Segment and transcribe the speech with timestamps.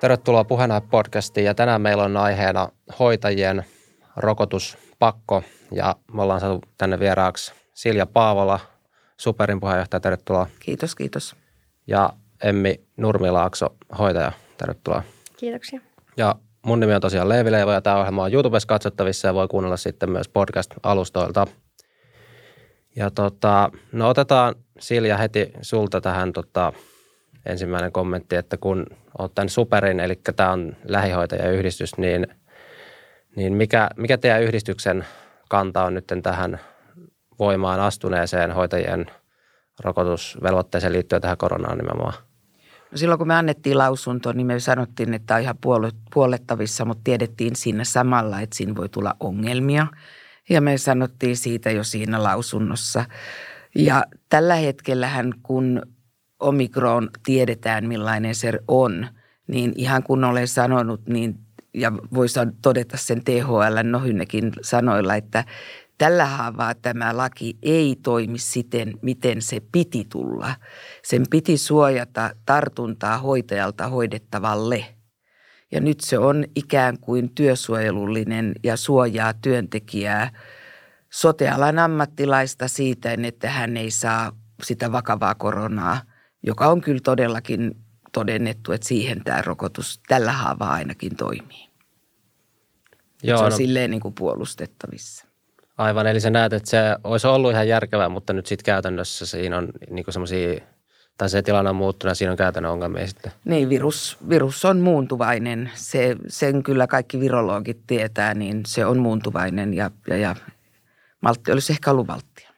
[0.00, 2.68] Tervetuloa Puheenaihe podcastiin ja tänään meillä on aiheena
[2.98, 3.64] hoitajien
[4.16, 5.42] rokotuspakko
[5.72, 8.60] ja me ollaan saatu tänne vieraaksi Silja Paavola,
[9.16, 10.46] Superin puheenjohtaja, tervetuloa.
[10.60, 11.36] Kiitos, kiitos.
[11.86, 13.66] Ja Emmi Nurmilaakso,
[13.98, 15.02] hoitaja, tervetuloa.
[15.36, 15.80] Kiitoksia.
[16.16, 16.34] Ja
[16.66, 19.76] mun nimi on tosiaan Leevi Leivo ja tämä ohjelma on YouTubessa katsottavissa ja voi kuunnella
[19.76, 21.46] sitten myös podcast-alustoilta.
[22.96, 26.72] Ja tota, no otetaan Silja heti sulta tähän tota,
[27.46, 28.86] ensimmäinen kommentti, että kun
[29.18, 32.26] olet tämän Superin, eli tämä on lähihoitajayhdistys, niin,
[33.36, 35.04] niin mikä, mikä teidän yhdistyksen
[35.48, 36.60] kanta on nyt tähän
[37.38, 39.06] voimaan astuneeseen hoitajien
[39.84, 42.14] rokotusvelvoitteeseen liittyen tähän koronaan nimenomaan?
[42.90, 45.58] No silloin kun me annettiin lausunto, niin me sanottiin, että on ihan
[46.14, 49.86] puolettavissa, mutta tiedettiin siinä samalla, että siinä voi tulla ongelmia.
[50.48, 53.04] Ja me sanottiin siitä jo siinä lausunnossa.
[53.74, 55.82] Ja tällä hetkellähän, kun
[56.40, 59.06] omikron tiedetään millainen se on,
[59.46, 61.38] niin ihan kun olen sanonut, niin
[61.74, 65.44] ja voisi todeta sen THL Nohynnekin sanoilla, että
[65.98, 70.54] tällä haavaa tämä laki ei toimi siten, miten se piti tulla.
[71.02, 74.84] Sen piti suojata tartuntaa hoitajalta hoidettavalle.
[75.72, 80.30] Ja nyt se on ikään kuin työsuojelullinen ja suojaa työntekijää
[81.10, 86.00] sotealan ammattilaista siitä, että hän ei saa sitä vakavaa koronaa,
[86.42, 87.76] joka on kyllä todellakin
[88.12, 91.70] todennettu, että siihen tämä rokotus tällä haavaa ainakin toimii.
[93.22, 95.26] Joo, se on no, silleen niin kuin puolustettavissa.
[95.78, 99.58] Aivan, eli sä näet, että se olisi ollut ihan järkevää, mutta nyt sitten käytännössä siinä
[99.58, 100.60] on niin semmoisia,
[101.18, 103.32] tai se tilanne on muuttunut ja siinä on käytännön ongelmia sitten.
[103.44, 105.70] Niin, virus, virus on muuntuvainen.
[105.74, 110.36] Se, sen kyllä kaikki virologit tietää, niin se on muuntuvainen ja, ja, ja
[111.20, 112.50] maltti olisi ehkä ollut valttia.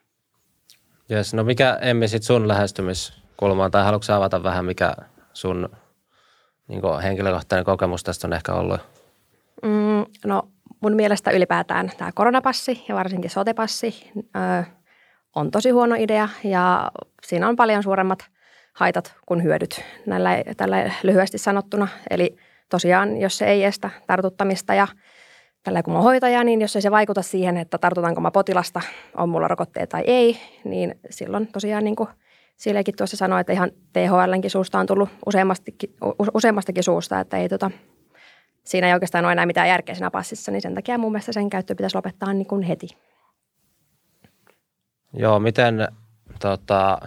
[1.11, 2.49] Yes, no mikä Emmi sitten sun
[3.43, 4.95] lähestymiskulmaan, tai haluatko avata vähän, mikä
[5.33, 5.69] sun
[6.69, 8.81] niin henkilökohtainen kokemus tästä on ehkä ollut?
[9.63, 10.43] Mm, no
[10.81, 14.65] mun mielestä ylipäätään tämä koronapassi ja varsinkin sotepassi ö,
[15.35, 16.91] on tosi huono idea ja
[17.27, 18.19] siinä on paljon suuremmat
[18.75, 21.89] haitat kuin hyödyt näillä, tällä lyhyesti sanottuna.
[22.11, 22.37] Eli
[22.69, 24.87] tosiaan, jos se ei estä tartuttamista ja
[25.63, 28.81] tällä kun mä hoitaja, niin jos ei se vaikuta siihen, että tartutanko mä potilasta,
[29.17, 32.09] on mulla rokotteet tai ei, niin silloin tosiaan niin kuin
[32.57, 35.95] Siljekin tuossa sanoi, että ihan THLnkin suusta on tullut useammastakin,
[36.35, 37.71] useammastakin suusta, että ei tota,
[38.65, 41.51] siinä ei oikeastaan ole enää mitään järkeä siinä passissa, niin sen takia mun mielestä sen
[41.51, 42.89] käyttö pitäisi lopettaa niin kuin heti.
[45.13, 45.89] Joo, miten
[46.41, 46.99] tota,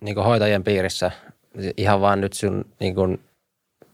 [0.00, 1.10] niin kuin hoitajien piirissä,
[1.76, 3.20] ihan vaan nyt sun, niin kuin,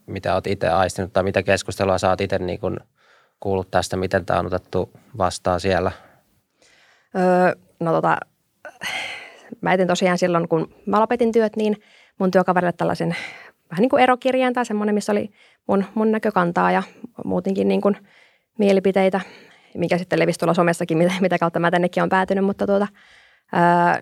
[0.05, 2.77] mitä olet itse aistinut tai mitä keskustelua sä oot itse niin kuin,
[3.39, 5.91] kuullut tästä, miten tämä on otettu vastaan siellä?
[7.15, 8.17] Öö, no tota,
[9.61, 11.77] mä etin tosiaan silloin, kun mä lopetin työt, niin
[12.19, 13.15] mun työkaverille tällaisen
[13.69, 15.29] vähän niin kuin erokirjeen tai semmoinen, missä oli
[15.67, 16.83] mun, mun näkökantaa ja
[17.25, 17.97] muutenkin niin kuin
[18.59, 19.21] mielipiteitä,
[19.73, 22.87] mikä sitten levisi tuolla somessakin, mitä, mitä kautta mä tännekin on päätynyt, mutta tuota,
[23.53, 23.99] ää,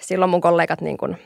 [0.00, 1.16] silloin mun kollegat niin kuin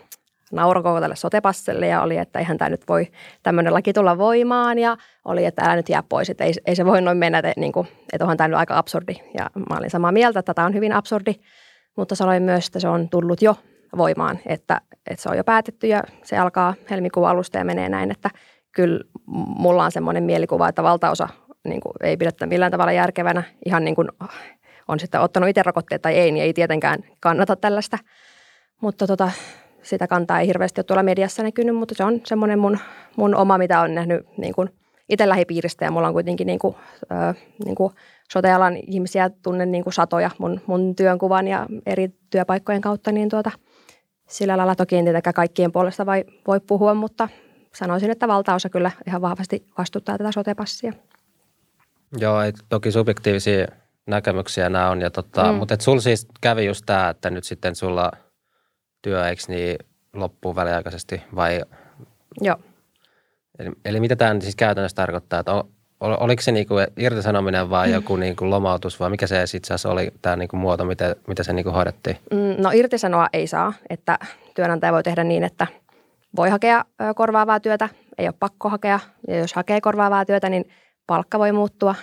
[0.52, 3.08] naurokoo tälle sotepasselle ja oli, että eihän tämä nyt voi
[3.42, 6.84] tämmöinen laki tulla voimaan ja oli, että älä nyt jää pois, että ei, ei se
[6.84, 9.14] voi noin mennä, että, niin kuin, että onhan tämä nyt aika absurdi.
[9.38, 11.34] Ja mä olin samaa mieltä, että tämä on hyvin absurdi,
[11.96, 13.56] mutta sanoin myös, että se on tullut jo
[13.96, 14.80] voimaan, että,
[15.10, 18.30] että se on jo päätetty ja se alkaa helmikuun alusta ja menee näin, että
[18.72, 19.04] kyllä
[19.56, 21.28] mulla on semmoinen mielikuva, että valtaosa
[21.64, 23.42] niin kuin, ei pidä millään tavalla järkevänä.
[23.66, 24.08] Ihan niin kuin
[24.88, 27.98] on sitten ottanut itse rokotteet tai ei, niin ei tietenkään kannata tällaista.
[28.80, 29.30] Mutta tota,
[29.82, 32.78] sitä kantaa ei hirveästi ole tuolla mediassa näkynyt, mutta se on semmoinen mun,
[33.16, 34.68] mun oma, mitä on nähnyt niin kuin
[35.08, 36.76] itse lähipiiristä ja mulla on kuitenkin niin kuin,
[37.12, 37.92] äh, niin kuin
[38.32, 43.50] sote-alan ihmisiä tunnen niin kuin satoja mun, mun työnkuvan ja eri työpaikkojen kautta, niin tuota,
[44.28, 47.28] sillä lailla toki en tietenkään kaikkien puolesta vai, voi puhua, mutta
[47.74, 50.92] sanoisin, että valtaosa kyllä ihan vahvasti vastuttaa tätä sotepassia.
[52.18, 53.66] Joo, ei, toki subjektiivisia
[54.06, 55.58] näkemyksiä nämä on, ja tota, mm.
[55.58, 58.12] mutta sulla siis kävi just tämä, että nyt sitten sulla
[59.02, 59.76] työ, eikö niin,
[60.14, 61.60] loppuu väliaikaisesti vai?
[62.40, 62.56] Joo.
[63.58, 65.52] Eli, eli mitä tämä siis käytännössä tarkoittaa, että
[66.02, 70.56] oliko se niinku irtisanominen vai joku niinku lomautus vai mikä se sitten oli tämä niinku
[70.56, 72.16] muoto, mitä, mitä se niinku hoidettiin?
[72.30, 74.18] Mm, no irtisanoa ei saa, että
[74.54, 75.66] työnantaja voi tehdä niin, että
[76.36, 76.84] voi hakea
[77.14, 77.88] korvaavaa työtä,
[78.18, 79.00] ei ole pakko hakea.
[79.28, 80.68] Ja jos hakee korvaavaa työtä, niin
[81.06, 81.94] palkka voi muuttua.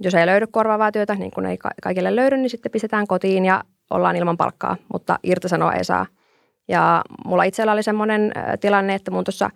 [0.00, 3.64] Jos ei löydy korvaavaa työtä, niin kun ei kaikille löydy, niin sitten pistetään kotiin ja
[3.90, 6.06] ollaan ilman palkkaa, mutta irtisanoa ei saa.
[6.68, 9.50] Ja mulla itsellä oli semmoinen tilanne, että mun tuossa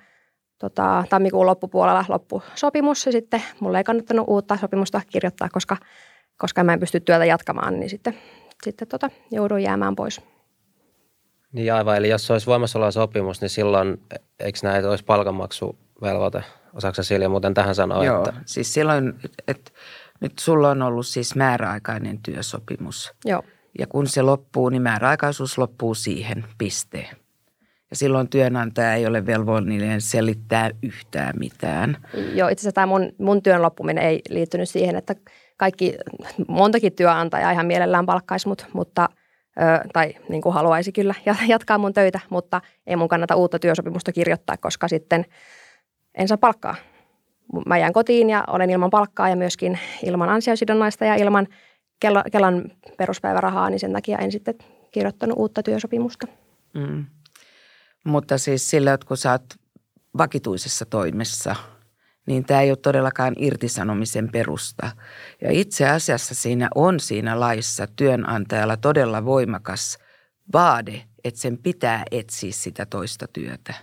[0.58, 5.76] tota, tammikuun loppupuolella loppu sopimus ja sitten mulla ei kannattanut uutta sopimusta kirjoittaa, koska,
[6.36, 8.14] koska mä en pysty työtä jatkamaan, niin sitten,
[8.64, 10.20] sitten tota, jouduin jäämään pois.
[11.52, 14.02] Niin aivan, eli jos olisi voimassa oleva sopimus, niin silloin
[14.40, 16.44] eikö näitä olisi palkanmaksu velvoite.
[16.74, 18.04] Osaatko Silja muuten tähän sanoa?
[18.04, 18.40] Joo, että...
[18.44, 19.12] siis silloin,
[19.48, 19.70] että
[20.20, 23.12] nyt sulla on ollut siis määräaikainen työsopimus.
[23.24, 23.42] Joo.
[23.78, 27.16] Ja kun se loppuu, niin määräaikaisuus loppuu siihen pisteen.
[27.90, 31.96] Ja silloin työnantaja ei ole velvollinen selittää yhtään mitään.
[32.34, 35.14] Joo, itse asiassa tämä mun, mun työn loppuminen ei liittynyt siihen, että
[35.56, 35.94] kaikki,
[36.48, 39.08] montakin työnantajaa ihan mielellään palkkaisi mut, mutta
[39.60, 41.14] ö, tai niin kuin haluaisi kyllä
[41.48, 45.24] jatkaa mun töitä, mutta ei mun kannata uutta työsopimusta kirjoittaa, koska sitten
[46.14, 46.74] en saa palkkaa.
[47.66, 51.46] Mä jään kotiin ja olen ilman palkkaa ja myöskin ilman ansiosidonnaista ja ilman
[52.32, 54.54] Kelan peruspäivärahaa, niin sen takia en sitten
[54.90, 56.26] kirjoittanut uutta työsopimusta.
[56.74, 57.04] Mm.
[58.06, 59.54] Mutta siis sillä, että kun sä oot
[60.18, 61.56] vakituisessa toimessa,
[62.26, 64.90] niin tämä ei ole todellakaan irtisanomisen perusta.
[65.42, 69.98] Ja itse asiassa siinä on siinä laissa työnantajalla todella voimakas
[70.52, 73.74] vaade, että sen pitää etsiä sitä toista työtä.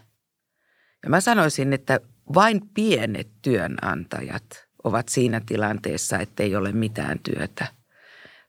[1.03, 1.99] Ja mä sanoisin, että
[2.33, 7.67] vain pienet työnantajat ovat siinä tilanteessa, että ei ole mitään työtä.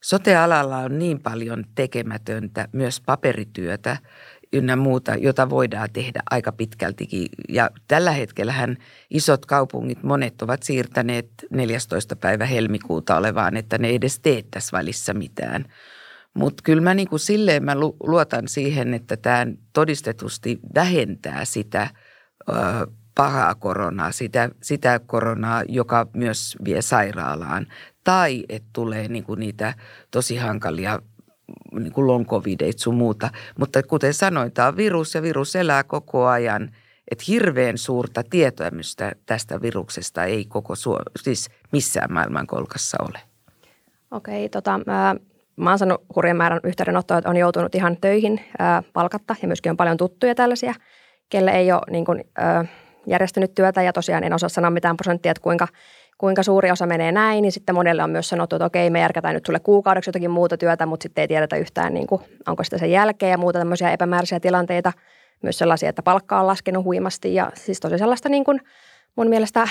[0.05, 3.97] Sote-alalla on niin paljon tekemätöntä, myös paperityötä,
[4.55, 7.29] ynnä muuta, jota voidaan tehdä aika pitkältikin.
[7.49, 8.77] Ja tällä hetkellähän
[9.11, 12.17] isot kaupungit, monet ovat siirtäneet 14.
[12.17, 15.65] päivä helmikuuta olevaan, että ne edes tee tässä välissä mitään.
[16.35, 21.91] Mutta kyllä mä niin kuin silleen mä luotan siihen, että tämä todistetusti vähentää sitä
[22.49, 22.55] ö,
[23.15, 27.67] pahaa koronaa, sitä, sitä koronaa, joka myös vie sairaalaan.
[28.05, 29.75] Tai että tulee niin kuin niitä
[30.11, 31.01] tosi hankalia
[31.73, 33.31] niin kuin long covideit sun muuta.
[33.59, 36.71] Mutta kuten sanoin, tämä on virus ja virus elää koko ajan.
[37.11, 43.19] Että hirveän suurta tietämystä tästä viruksesta ei koko Suom- siis missään maailmankolkassa ole.
[44.11, 45.17] Okei, tota, mä,
[45.57, 49.71] mä oon saanut hurjan määrän yhteydenottoja, että on joutunut ihan töihin ää, palkatta ja myöskin
[49.71, 50.75] on paljon tuttuja tällaisia,
[51.29, 52.65] kelle ei ole niin kuin, ää,
[53.07, 55.69] järjestänyt työtä ja tosiaan en osaa sanoa mitään prosenttia, että kuinka–
[56.19, 59.35] kuinka suuri osa menee näin, niin sitten monelle on myös sanottu, että okei, me järkätään
[59.35, 62.79] nyt sulle kuukaudeksi jotakin muuta työtä, mutta sitten ei tiedetä yhtään, niin kuin, onko sitä
[62.79, 64.93] sen jälkeen ja muuta tämmöisiä epämääräisiä tilanteita.
[65.43, 68.61] Myös sellaisia, että palkka on laskenut huimasti ja siis tosi sellaista niin kuin,
[69.17, 69.69] mun mielestä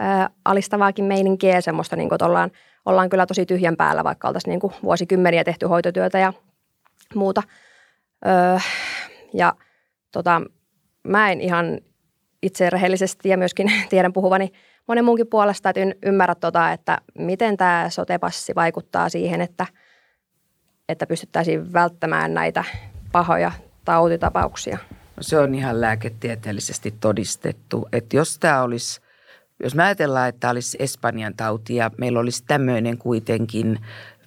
[0.00, 2.50] ää, alistavaakin meininkiä ja semmoista, niin kuin, että ollaan,
[2.86, 6.32] ollaan kyllä tosi tyhjän päällä, vaikka oltaisiin niin kuin vuosikymmeniä tehty hoitotyötä ja
[7.14, 7.42] muuta.
[8.26, 8.58] Öö,
[9.34, 9.52] ja
[10.12, 10.42] tota,
[11.08, 11.80] mä en ihan
[12.42, 14.52] itse rehellisesti ja myöskin tiedän puhuvani–
[14.86, 19.66] monen muunkin puolesta, että ymmärrä tota, että miten tämä sotepassi vaikuttaa siihen, että,
[20.88, 22.64] että pystyttäisiin välttämään näitä
[23.12, 23.52] pahoja
[23.84, 24.78] tautitapauksia.
[25.16, 29.00] No se on ihan lääketieteellisesti todistettu, että jos tämä olisi,
[29.62, 33.78] jos me ajatellaan, että olisi Espanjan tauti ja meillä olisi tämmöinen kuitenkin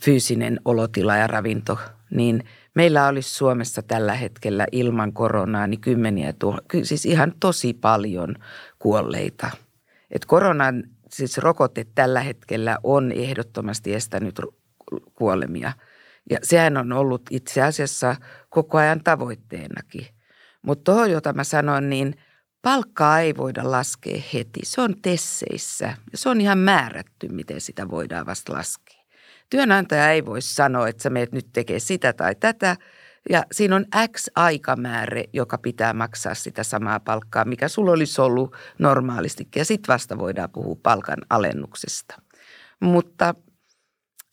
[0.01, 1.79] fyysinen olotila ja ravinto,
[2.09, 2.43] niin
[2.73, 6.33] meillä olisi Suomessa tällä hetkellä ilman koronaa niin kymmeniä,
[6.83, 8.35] siis ihan tosi paljon
[8.79, 9.49] kuolleita–
[10.11, 14.41] että koronan siis rokote tällä hetkellä on ehdottomasti estänyt
[15.15, 15.73] kuolemia.
[16.29, 18.15] Ja sehän on ollut itse asiassa
[18.49, 20.07] koko ajan tavoitteenakin.
[20.61, 22.15] Mutta tuohon, jota mä sanon, niin
[22.61, 24.59] palkkaa ei voida laskea heti.
[24.63, 25.97] Se on tesseissä.
[26.15, 29.03] Se on ihan määrätty, miten sitä voidaan vasta laskea.
[29.49, 32.75] Työnantaja ei voi sanoa, että sä meet nyt tekee sitä tai tätä–
[33.29, 33.85] ja siinä on
[34.15, 39.47] X aikamäärä, joka pitää maksaa sitä samaa palkkaa, mikä sulla olisi ollut normaalisti.
[39.55, 42.15] Ja sitten vasta voidaan puhua palkan alennuksesta.
[42.79, 43.35] Mutta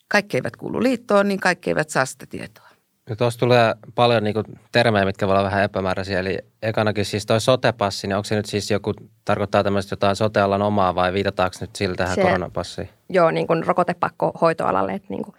[0.08, 2.68] kaikki eivät kuulu liittoon, niin kaikki eivät saa sitä tietoa.
[3.10, 6.20] No tuossa tulee paljon niin kuin, termejä, mitkä voivat olla vähän epämääräisiä.
[6.20, 10.62] Eli ekanakin siis toi sotepassi, niin onko se nyt siis joku, tarkoittaa tämmöistä jotain sotealan
[10.62, 12.88] omaa vai viitataanko nyt sillä tähän se, koronapassiin?
[13.08, 14.94] Joo, niin kuin rokotepakko hoitoalalle.
[14.94, 15.34] Että niin kuin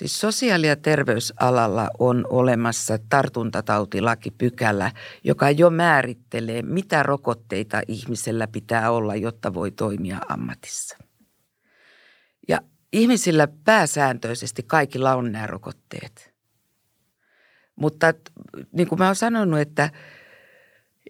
[0.00, 4.92] Siis sosiaali- ja terveysalalla on olemassa tartuntatautilakipykälä,
[5.24, 10.98] joka jo määrittelee, mitä rokotteita ihmisellä pitää olla, jotta voi toimia ammatissa.
[12.48, 12.60] Ja
[12.92, 16.34] ihmisillä pääsääntöisesti kaikilla on nämä rokotteet.
[17.76, 18.14] Mutta
[18.72, 19.90] niin kuin mä oon sanonut, että,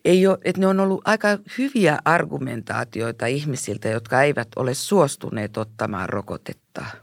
[0.04, 1.28] ei ole, että ne on ollut aika
[1.58, 6.84] hyviä argumentaatioita ihmisiltä, jotka eivät ole suostuneet ottamaan rokotetta–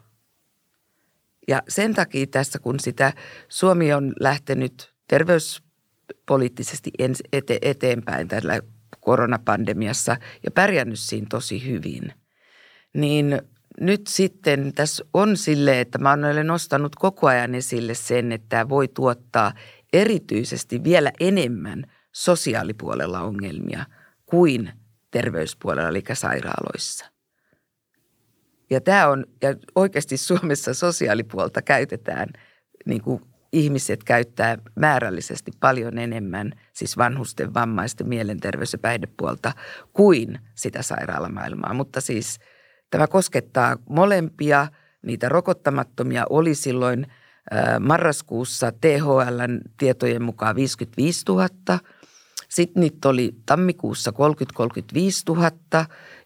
[1.48, 3.14] ja sen takia tässä, kun sitä
[3.50, 6.92] Suomi on lähtenyt terveyspoliittisesti
[7.34, 8.60] ete, eteenpäin tällä
[9.00, 12.14] koronapandemiassa ja pärjännyt siinä tosi hyvin,
[12.94, 13.42] niin
[13.80, 18.70] nyt sitten tässä on sille, että mä olen nostanut koko ajan esille sen, että tämä
[18.70, 19.54] voi tuottaa
[19.94, 23.86] erityisesti vielä enemmän sosiaalipuolella ongelmia
[24.26, 24.72] kuin
[25.12, 27.17] terveyspuolella, eli sairaaloissa.
[28.70, 32.30] Ja tämä on, ja oikeasti Suomessa sosiaalipuolta käytetään
[32.86, 33.22] niin kuin
[33.52, 39.52] ihmiset käyttää määrällisesti paljon enemmän, siis vanhusten, vammaisten, mielenterveys- ja päihdepuolta,
[39.94, 41.74] kuin sitä sairaalamaailmaa.
[41.74, 42.40] Mutta siis
[42.90, 44.68] tämä koskettaa molempia.
[45.06, 47.08] Niitä rokottamattomia oli silloin
[47.80, 51.48] marraskuussa THLn tietojen mukaan 55 000.
[52.50, 54.16] Sitten niitä oli tammikuussa 30-35
[55.36, 55.52] 000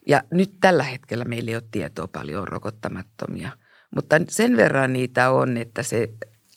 [0.08, 3.52] ja nyt tällä hetkellä meillä ei ole tietoa paljon rokottamattomia.
[3.96, 6.10] Mutta sen verran niitä on, että se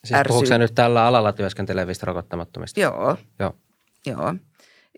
[0.04, 0.28] Siis ärsy...
[0.28, 2.80] puhuuko nyt tällä alalla työskentelevistä rokottamattomista?
[2.80, 3.16] Joo.
[3.38, 3.54] Joo.
[4.06, 4.34] Joo.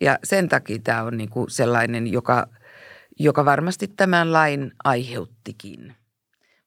[0.01, 2.47] Ja sen takia tämä on niin kuin sellainen, joka,
[3.19, 5.97] joka varmasti tämän lain aiheuttikin.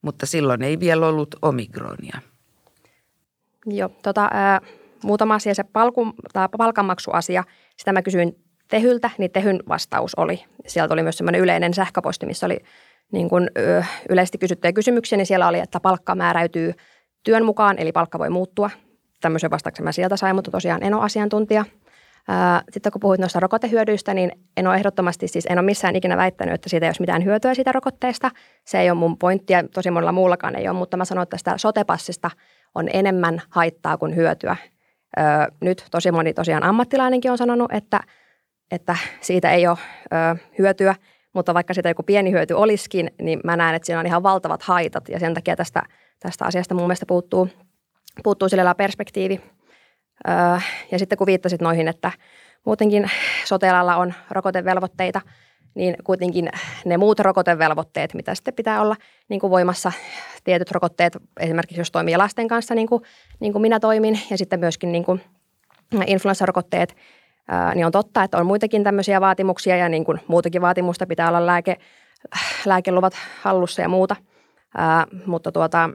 [0.02, 2.22] Mutta silloin ei vielä ollut omikronia.
[3.66, 4.62] Joo, tota, ää,
[5.04, 5.56] muutama asia.
[5.56, 6.14] Se palku,
[6.58, 7.44] palkanmaksuasia,
[7.78, 10.46] sitä mä kysyin Tehyltä, niin Tehyn vastaus oli.
[10.68, 12.58] Sieltä oli myös semmoinen yleinen sähköposti, missä oli
[13.12, 13.50] niin kuin,
[14.10, 16.74] yleisesti kysyttyjä kysymyksiä, niin siellä oli, että palkka määräytyy–
[17.24, 18.70] työn mukaan, eli palkka voi muuttua.
[19.22, 21.66] Tämmöisen vastauksen mä sieltä sain, mutta tosiaan en ole asiantuntija.
[22.72, 26.54] Sitten kun puhuit noista rokotehyödyistä, niin en ole ehdottomasti, siis en ole missään ikinä väittänyt,
[26.56, 28.32] että siitä ei olisi mitään hyötyä siitä rokotteesta.
[28.66, 31.32] Se ei ole mun pointti ja tosi monella muullakaan ei ole, mutta mä sanon, että
[31.32, 32.32] tästä sotepassista
[32.76, 34.56] on enemmän haittaa kuin hyötyä.
[35.62, 38.00] Nyt tosi moni tosiaan ammattilainenkin on sanonut, että,
[38.72, 39.78] että siitä ei ole
[40.58, 40.96] hyötyä,
[41.34, 44.64] mutta vaikka siitä joku pieni hyöty olisikin, niin mä näen, että siinä on ihan valtavat
[44.64, 45.84] haitat ja sen takia tästä–
[46.20, 47.50] tästä asiasta mun mielestä puuttuu,
[48.24, 49.42] puuttuu sillä perspektiivi.
[50.30, 50.60] Öö,
[50.92, 52.12] ja sitten kun viittasit noihin, että
[52.66, 53.12] muutenkin
[53.46, 55.22] sote on rokotevelvoitteita,
[55.76, 56.50] niin kuitenkin
[56.86, 58.96] ne muut rokotevelvoitteet, mitä sitten pitää olla
[59.30, 59.92] niin kuin voimassa,
[60.44, 63.02] tietyt rokotteet, esimerkiksi jos toimii lasten kanssa, niin kuin,
[63.40, 65.22] niin kuin minä toimin, ja sitten myöskin niin kuin
[66.08, 66.96] influenssarokotteet,
[67.76, 71.46] niin on totta, että on muitakin tämmöisiä vaatimuksia, ja niin kuin muutakin vaatimusta pitää olla
[71.46, 71.78] lääke,
[72.66, 74.16] lääkeluvat hallussa ja muuta.
[74.78, 75.90] Ää, mutta tuota,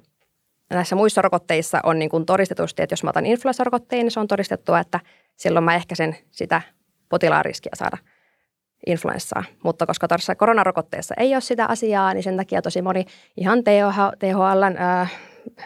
[0.71, 4.29] näissä muissa rokotteissa on niin kuin todistetusti, että jos mä otan influenssarokotteen, niin se on
[4.29, 5.01] todistettua, että
[5.37, 6.63] silloin mä ehkäisen sitä
[7.09, 7.97] potilaan riskiä saada
[8.87, 9.45] influenssaa.
[9.65, 13.05] Mutta koska tuossa koronarokotteessa ei ole sitä asiaa, niin sen takia tosi moni
[13.37, 15.07] ihan TH, THLn ää,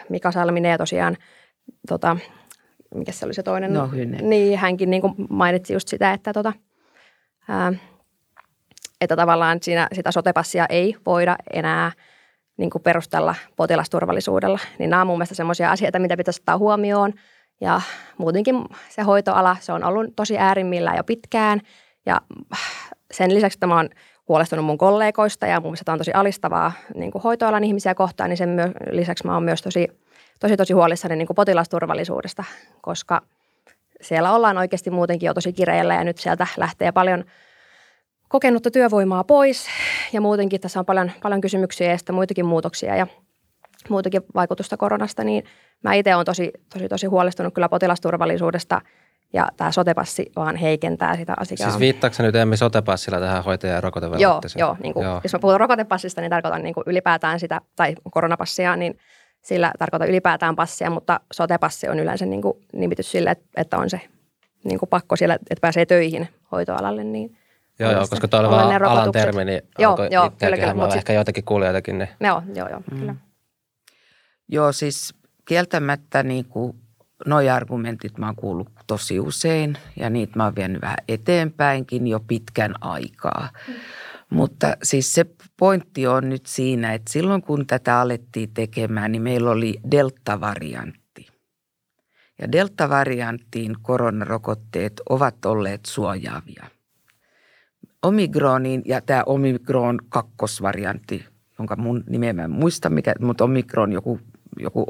[0.09, 1.17] Mika Salminen ja tosiaan,
[1.87, 2.17] tota,
[2.95, 3.73] mikä se oli se toinen?
[3.73, 3.89] No,
[4.21, 6.53] niin, hänkin niin kuin mainitsi just sitä, että, tota,
[7.47, 7.73] ää,
[9.01, 11.91] että tavallaan siinä sitä sotepassia ei voida enää–
[12.59, 14.59] niin kuin perustella potilasturvallisuudella.
[14.79, 17.13] Niin nämä on mun mielestä semmoisia asioita, mitä pitäisi ottaa huomioon.
[17.61, 17.81] Ja
[18.17, 18.55] muutenkin
[18.89, 21.61] se hoitoala, se on ollut tosi äärimmillään jo pitkään.
[22.05, 22.21] Ja
[23.11, 23.89] sen lisäksi, että mä oon
[24.27, 28.29] huolestunut mun kollegoista ja mun mielestä tämä on tosi alistavaa niin kuin hoitoalan ihmisiä kohtaan,
[28.29, 29.87] niin sen myö- lisäksi mä oon myös tosi,
[30.39, 32.43] tosi, tosi huolissani niin kuin potilasturvallisuudesta,
[32.81, 33.21] koska
[34.01, 37.23] siellä ollaan oikeasti muutenkin jo tosi kireillä ja nyt sieltä lähtee paljon–
[38.29, 39.67] kokenutta työvoimaa pois
[40.13, 43.07] ja muutenkin tässä on paljon, paljon kysymyksiä ja sitten muitakin muutoksia ja
[43.89, 45.43] muutakin vaikutusta koronasta, niin
[45.83, 48.81] mä itse olen tosi, tosi, tosi huolestunut kyllä potilasturvallisuudesta
[49.33, 51.69] ja tämä sotepassi vaan heikentää sitä asiaa.
[51.69, 54.59] Siis viittaako nyt Emmi sotepassilla tähän hoitaja- ja rokotevelvoitteeseen?
[54.59, 55.21] Joo, joo, niin kuin, joo.
[55.23, 58.97] jos mä puhun rokotepassista, niin tarkoitan niin kuin ylipäätään sitä, tai koronapassia, niin
[59.41, 64.01] sillä tarkoitan ylipäätään passia, mutta sotepassi on yleensä niin kuin nimitys sille, että on se
[64.63, 67.37] niin kuin pakko siellä, että pääsee töihin hoitoalalle, niin
[67.79, 71.13] Joo, joo, koska tuo oli vaan alan termi, niin joo, joo, kyllä, kyllä, mutta ehkä
[71.13, 71.97] joitakin kuulijoitakin.
[71.97, 72.09] Niin.
[72.19, 72.99] Joo, joo, joo, mm.
[72.99, 73.15] kyllä.
[74.47, 75.13] Joo, siis
[75.47, 76.77] kieltämättä niin kuin
[77.25, 82.19] noi argumentit mä oon kuullut tosi usein ja niitä mä oon vienyt vähän eteenpäinkin jo
[82.19, 83.49] pitkän aikaa.
[83.67, 83.73] Mm.
[84.29, 85.25] Mutta siis se
[85.57, 91.27] pointti on nyt siinä, että silloin kun tätä alettiin tekemään, niin meillä oli delta-variantti.
[92.41, 96.65] Ja delta-varianttiin koronarokotteet ovat olleet suojaavia–
[98.03, 101.25] Omikroniin ja tämä Omikron kakkosvariantti,
[101.57, 104.19] jonka mun nimeä mä en muista, mikä, mutta Omikron joku,
[104.59, 104.85] joku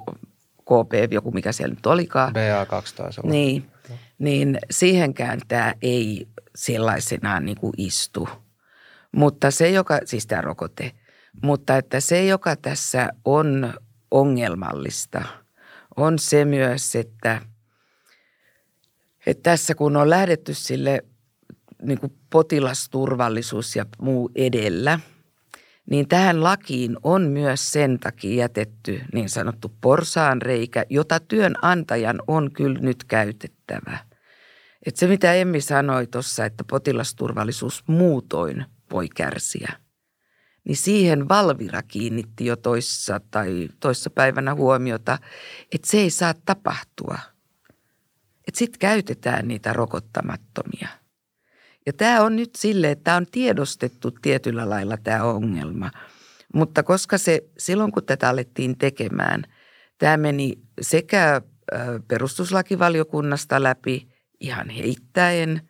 [0.61, 2.33] KP, joku mikä siellä nyt olikaan.
[2.33, 3.31] BA2 taisi olla.
[3.31, 3.65] Niin,
[4.19, 8.29] niin siihenkään tämä ei sellaisenaan niin kuin istu.
[9.11, 10.91] Mutta se, joka, siis tämä rokote,
[11.43, 13.73] mutta että se, joka tässä on
[14.11, 15.23] ongelmallista,
[15.97, 17.41] on se myös, että,
[19.25, 21.03] että tässä kun on lähdetty sille
[21.81, 24.99] niin kuin potilasturvallisuus ja muu edellä,
[25.89, 32.79] niin tähän lakiin on myös sen takia jätetty niin sanottu porsaanreikä, jota työnantajan on kyllä
[32.79, 33.97] nyt käytettävä.
[34.85, 39.73] Et se, mitä Emmi sanoi tuossa, että potilasturvallisuus muutoin voi kärsiä,
[40.63, 45.17] niin siihen Valvira kiinnitti jo toissa tai toissa päivänä huomiota,
[45.71, 47.19] että se ei saa tapahtua.
[48.47, 50.87] Että sitten käytetään niitä rokottamattomia–
[51.89, 55.91] ja tämä on nyt sille, että on tiedostettu tietyllä lailla tämä ongelma.
[56.53, 59.43] Mutta koska se silloin, kun tätä alettiin tekemään,
[59.97, 61.41] tämä meni sekä
[62.07, 64.07] perustuslakivaliokunnasta läpi
[64.39, 65.68] ihan heittäen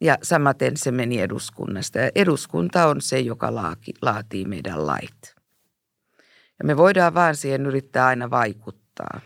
[0.00, 1.98] ja samaten se meni eduskunnasta.
[1.98, 5.34] Ja eduskunta on se, joka laaki, laatii meidän lait.
[6.58, 9.20] Ja me voidaan vaan siihen yrittää aina vaikuttaa.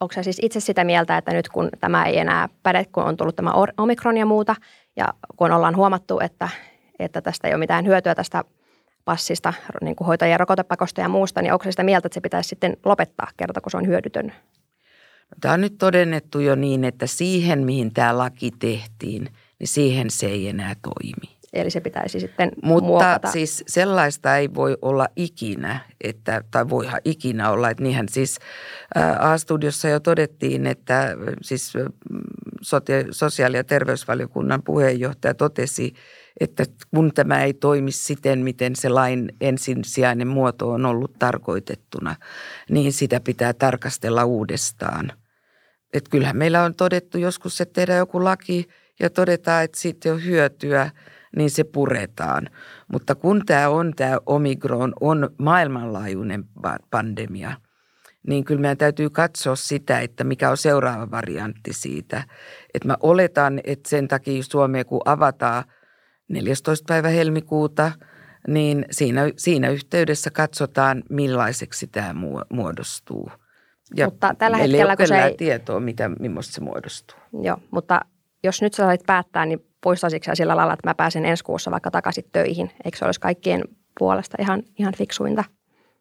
[0.00, 3.16] Onko se siis itse sitä mieltä, että nyt kun tämä ei enää päde, kun on
[3.16, 4.56] tullut tämä omikron ja muuta,
[4.96, 6.48] ja kun ollaan huomattu, että,
[6.98, 8.44] että tästä ei ole mitään hyötyä tästä
[9.04, 12.48] passista, niin kuin hoitajien rokotepakosta ja muusta, niin onko se sitä mieltä, että se pitäisi
[12.48, 14.32] sitten lopettaa kerta, kun se on hyödytön?
[15.40, 20.26] Tämä on nyt todennettu jo niin, että siihen, mihin tämä laki tehtiin, niin siihen se
[20.26, 21.38] ei enää toimi.
[21.52, 23.30] Eli se pitäisi sitten Mutta muokata.
[23.30, 27.70] siis sellaista ei voi olla ikinä, että, tai voihan ikinä olla.
[27.70, 28.38] Että niinhän siis
[29.18, 31.72] A-studiossa jo todettiin, että siis
[33.10, 35.94] sosiaali- ja terveysvaliokunnan puheenjohtaja totesi,
[36.40, 36.64] että
[36.94, 42.16] kun tämä ei toimi siten, miten se lain ensisijainen muoto on ollut tarkoitettuna,
[42.70, 45.12] niin sitä pitää tarkastella uudestaan.
[45.92, 48.68] Että kyllähän meillä on todettu joskus, että tehdään joku laki
[49.00, 50.90] ja todetaan, että siitä on hyötyä,
[51.36, 52.50] niin se puretaan.
[52.92, 56.44] Mutta kun tämä on, tämä Omikron on maailmanlaajuinen
[56.90, 57.52] pandemia,
[58.26, 62.24] niin kyllä meidän täytyy katsoa sitä, että mikä on seuraava variantti siitä.
[62.74, 65.64] Että mä oletan, että sen takia Suomea kun avataan–
[66.28, 66.84] 14.
[66.88, 67.92] päivä helmikuuta,
[68.48, 72.14] niin siinä, siinä yhteydessä katsotaan, millaiseksi tämä
[72.50, 73.30] muodostuu.
[73.96, 75.36] Ja mutta tällä hetkellä, kun se ei...
[75.36, 77.18] tietoa, mitä, millaista se muodostuu.
[77.42, 78.00] Joo, mutta
[78.44, 81.90] jos nyt sä sait päättää, niin poistaisitko sillä lailla, että mä pääsen ensi kuussa vaikka
[81.90, 82.70] takaisin töihin?
[82.84, 83.62] Eikö se olisi kaikkien
[83.98, 85.44] puolesta ihan, ihan fiksuinta?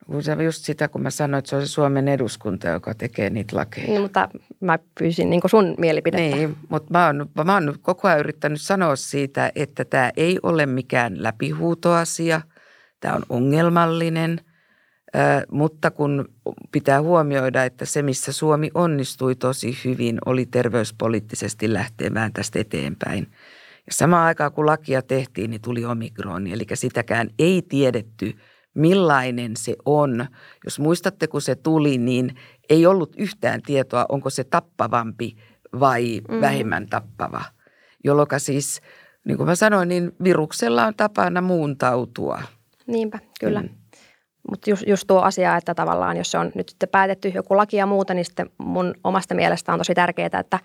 [0.08, 3.30] Kun se just sitä, kun mä sanoin, että se on se Suomen eduskunta, joka tekee
[3.30, 3.88] niitä lakeja.
[3.88, 6.36] Niin, mutta mä pyysin niin sun mielipidettä.
[6.36, 10.66] Niin, mutta mä oon, mä oon koko ajan yrittänyt sanoa siitä, että tämä ei ole
[10.66, 12.42] mikään läpihuutoasia.
[13.00, 14.42] Tämä on ongelmallinen,
[15.52, 16.26] mutta kun
[16.72, 23.28] pitää huomioida, että se, missä Suomi onnistui tosi hyvin, oli terveyspoliittisesti lähtemään tästä eteenpäin.
[23.88, 28.34] Ja samaan aikaan, kun lakia tehtiin, niin tuli omikroni, eli sitäkään ei tiedetty–
[28.78, 30.26] millainen se on.
[30.66, 32.36] Jos muistatte, kun se tuli, niin
[32.70, 35.36] ei ollut yhtään tietoa, onko se tappavampi
[35.80, 36.42] vai mm.
[36.42, 37.42] vähemmän tappava.
[38.04, 38.82] Jolloin siis,
[39.26, 42.42] niin kuin mä sanoin, niin viruksella on tapana muuntautua.
[42.88, 43.62] Niinpä, kyllä.
[43.62, 43.70] Mm.
[44.50, 47.78] Mutta just, just tuo asia, että tavallaan jos se on nyt sitten päätetty joku laki
[47.78, 50.60] ja muuta, niin sitten mun omasta mielestä on tosi tärkeää, että,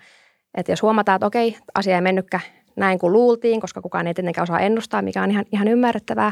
[0.57, 2.43] että jos huomataan, että okei, asia ei mennytkään
[2.75, 6.31] näin kuin luultiin, koska kukaan ei tietenkään osaa ennustaa, mikä on ihan, ihan ymmärrettävää,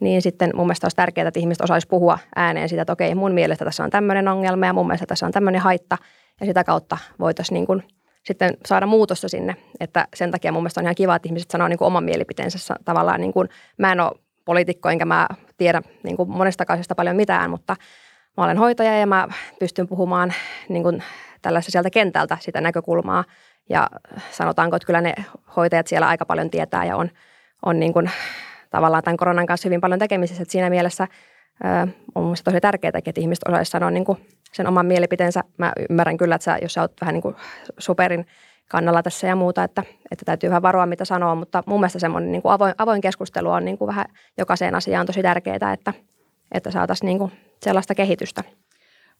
[0.00, 3.32] niin sitten mun mielestä olisi tärkeää, että ihmiset osaisi puhua ääneen sitä, että okei, mun
[3.32, 5.98] mielestä tässä on tämmöinen ongelma ja mun mielestä tässä on tämmöinen haitta.
[6.40, 7.82] Ja sitä kautta voitaisiin niin kuin
[8.22, 9.56] sitten saada muutosta sinne.
[9.80, 12.74] Että sen takia mun mielestä on ihan kiva, että ihmiset sanoo niin kuin oman mielipiteensä
[12.84, 13.20] tavallaan.
[13.20, 14.12] Niin kuin, mä en ole
[14.44, 17.76] poliitikko, enkä mä tiedä niin kuin monesta kaisesta paljon mitään, mutta
[18.36, 20.34] mä olen hoitaja ja mä pystyn puhumaan
[20.68, 21.02] niin kuin
[21.42, 23.24] tällaista sieltä kentältä sitä näkökulmaa.
[23.68, 23.88] Ja
[24.30, 25.14] sanotaanko, että kyllä ne
[25.56, 27.10] hoitajat siellä aika paljon tietää ja on,
[27.66, 28.10] on niin kuin
[28.70, 30.42] tavallaan tämän koronan kanssa hyvin paljon tekemisissä.
[30.42, 31.08] Että siinä mielessä
[32.14, 34.18] on mielestäni tosi tärkeää, että ihmiset osaisivat sanoa niin kuin
[34.52, 35.44] sen oman mielipiteensä.
[35.58, 37.36] Mä ymmärrän kyllä, että sä, jos sä oot vähän niin kuin
[37.78, 38.26] superin
[38.68, 42.32] kannalla tässä ja muuta, että, että täytyy vähän varoa, mitä sanoo, mutta mun mielestä semmoinen
[42.32, 44.06] niin kuin avoin, avoin keskustelu on niin kuin vähän
[44.38, 45.94] jokaiseen asiaan tosi tärkeää, että,
[46.52, 48.44] että saataisiin niin kuin sellaista kehitystä.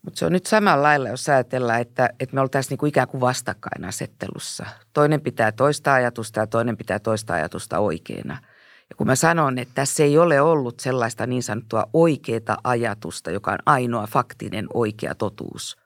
[0.02, 3.20] Mutta se on nyt samalla lailla, jos ajatellaan, että, että me oltaisiin niin ikään kuin
[3.20, 4.66] vastakkainasettelussa.
[4.92, 8.38] Toinen pitää toista ajatusta ja toinen pitää toista ajatusta oikeana–
[8.90, 13.52] ja kun mä sanon, että tässä ei ole ollut sellaista niin sanottua oikeaa ajatusta, joka
[13.52, 15.76] on ainoa faktinen oikea totuus,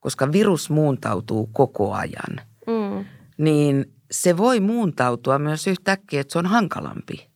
[0.00, 3.04] koska virus muuntautuu koko ajan, mm.
[3.38, 7.28] niin se voi muuntautua myös yhtäkkiä, että se on hankalampi.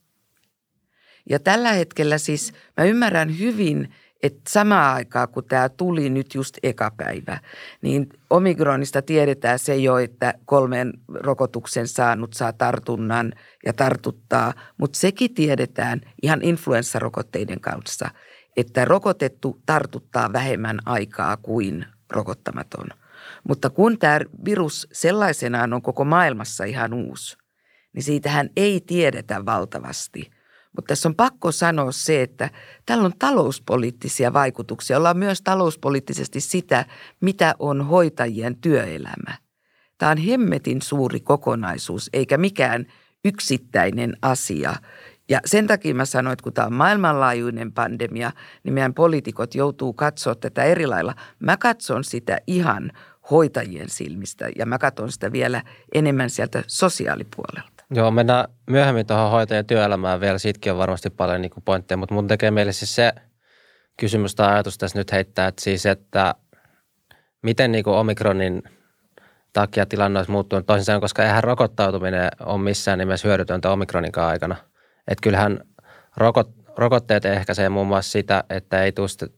[1.29, 6.57] Ja tällä hetkellä siis mä ymmärrän hyvin, että samaan aikaan, kun tämä tuli nyt just
[6.63, 7.39] eka päivä,
[7.81, 13.33] niin omikronista tiedetään se jo, että kolmen rokotuksen saanut saa tartunnan
[13.65, 18.09] ja tartuttaa, mutta sekin tiedetään ihan influenssarokotteiden kanssa,
[18.57, 22.87] että rokotettu tartuttaa vähemmän aikaa kuin rokottamaton.
[23.47, 27.37] Mutta kun tämä virus sellaisenaan on koko maailmassa ihan uusi,
[27.93, 30.29] niin siitähän ei tiedetä valtavasti–
[30.75, 32.49] mutta tässä on pakko sanoa se, että
[32.85, 34.97] tällä on talouspoliittisia vaikutuksia.
[34.97, 36.85] Ollaan myös talouspoliittisesti sitä,
[37.21, 39.37] mitä on hoitajien työelämä.
[39.97, 42.85] Tämä on hemmetin suuri kokonaisuus, eikä mikään
[43.25, 44.75] yksittäinen asia.
[45.29, 48.31] Ja sen takia mä sanoin, että kun tämä on maailmanlaajuinen pandemia,
[48.63, 51.15] niin meidän poliitikot joutuu katsoa tätä eri lailla.
[51.39, 52.91] Mä katson sitä ihan
[53.31, 57.72] hoitajien silmistä ja mä katson sitä vielä enemmän sieltä sosiaalipuolelta.
[57.91, 60.37] Joo, mennään myöhemmin tuohon hoitajan työelämään vielä.
[60.37, 63.13] Siitäkin on varmasti paljon niin kuin pointteja, mutta mun tekee meille siis se
[63.99, 66.35] kysymys tai ajatus tässä nyt heittää, että siis, että
[67.41, 68.63] miten niin kuin omikronin
[69.53, 74.55] takia tilanne olisi muuttunut toisin sanoen, koska eihän rokottautuminen ole missään nimessä hyödytöntä omikroninkaan aikana.
[75.07, 75.59] Että kyllähän
[76.17, 79.29] rokot, rokotteet ehkäisee muun muassa sitä, että ei tule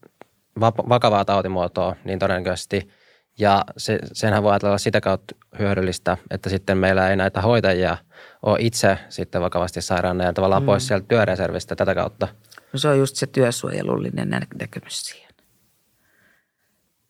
[0.90, 2.90] vakavaa tautimuotoa niin todennäköisesti.
[3.40, 7.98] Ja se, senhän voi ajatella sitä kautta hyödyllistä, että sitten meillä ei näitä hoitajia
[8.44, 10.66] ole itse sitten vakavasti sairaana ja tavallaan mm.
[10.66, 12.28] pois sieltä työreservistä tätä kautta.
[12.74, 15.32] No se on just se työsuojelullinen näkemys siihen.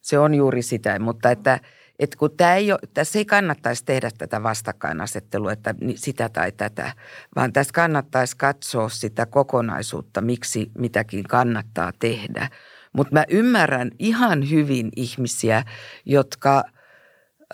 [0.01, 1.59] Se on juuri sitä, mutta että,
[1.99, 6.91] että kun tämä ei ole, tässä ei kannattaisi tehdä tätä vastakkainasettelua, että sitä tai tätä,
[7.35, 12.49] vaan tässä kannattaisi katsoa sitä kokonaisuutta, miksi mitäkin kannattaa tehdä.
[12.95, 15.63] Mutta mä ymmärrän ihan hyvin ihmisiä,
[16.05, 16.63] jotka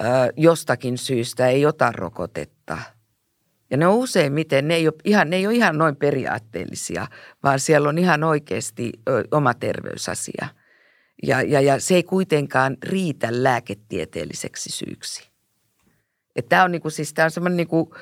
[0.02, 0.06] ö,
[0.38, 2.78] jostakin syystä ei ota rokotetta–
[3.72, 7.08] ja ne on useimmiten, ne ei ole ihan, ne ei ole ihan noin periaatteellisia,
[7.44, 10.48] vaan siellä on ihan oikeasti ö, oma terveysasia.
[11.24, 15.32] Ja, ja, ja se ei kuitenkaan riitä lääketieteelliseksi syyksi.
[16.50, 17.96] Tämä on, niinku, siis tämä on semmoinen, niinku,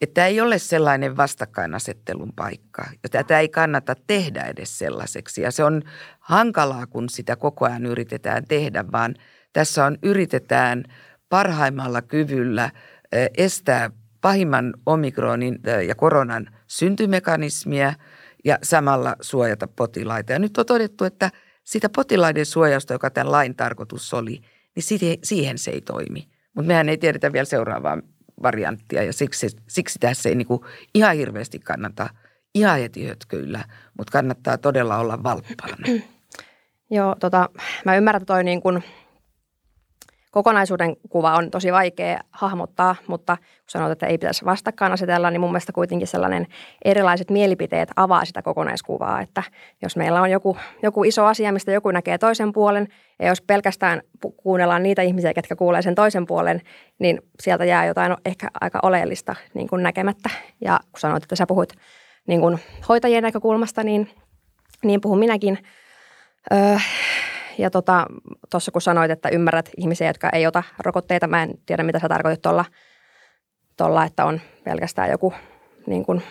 [0.00, 2.84] että ei ole sellainen vastakkainasettelun paikka.
[3.02, 5.42] Ja tätä ei kannata tehdä edes sellaiseksi.
[5.42, 5.82] Ja se on
[6.20, 9.14] hankalaa, kun sitä koko ajan yritetään tehdä, vaan
[9.52, 10.84] tässä on yritetään
[11.28, 12.70] parhaimmalla kyvyllä
[13.36, 17.94] estää pahimman omikronin ja koronan syntymekanismia
[18.44, 20.32] ja samalla suojata potilaita.
[20.32, 21.30] Ja nyt on todettu, että
[21.64, 24.40] sitä potilaiden suojausta, joka tämän lain tarkoitus oli,
[24.76, 26.28] niin siihen se ei toimi.
[26.54, 27.98] Mutta mehän ei tiedetä vielä seuraavaa
[28.42, 32.08] varianttia ja siksi, siksi tässä ei niinku ihan hirveästi kannata
[32.54, 33.64] ihan heti hötkyillä,
[33.98, 35.76] mutta kannattaa todella olla valppaana.
[36.90, 37.48] Joo, tota,
[37.84, 38.82] mä ymmärrän, että toi niin kuin–
[40.36, 45.40] kokonaisuuden kuva on tosi vaikea hahmottaa, mutta kun sanot, että ei pitäisi vastakkain asetella, niin
[45.40, 46.46] mun mielestä kuitenkin sellainen
[46.84, 49.42] erilaiset mielipiteet avaa sitä kokonaiskuvaa, että
[49.82, 54.02] jos meillä on joku, joku iso asia, mistä joku näkee toisen puolen, ja jos pelkästään
[54.36, 56.60] kuunnellaan niitä ihmisiä, ketkä kuulee sen toisen puolen,
[56.98, 60.30] niin sieltä jää jotain ehkä aika oleellista niin kuin näkemättä.
[60.60, 61.72] Ja kun sanoit, että sä puhut
[62.26, 64.10] niin kuin hoitajien näkökulmasta, niin,
[64.84, 65.58] niin puhun minäkin.
[66.52, 66.76] Öö,
[67.58, 68.06] ja tuossa
[68.50, 72.08] tota, kun sanoit, että ymmärrät ihmisiä, jotka ei ota rokotteita, mä en tiedä mitä sä
[72.08, 72.64] tarkoitit tuolla,
[73.76, 75.32] tolla, että on pelkästään joku
[75.86, 76.22] niin kuin,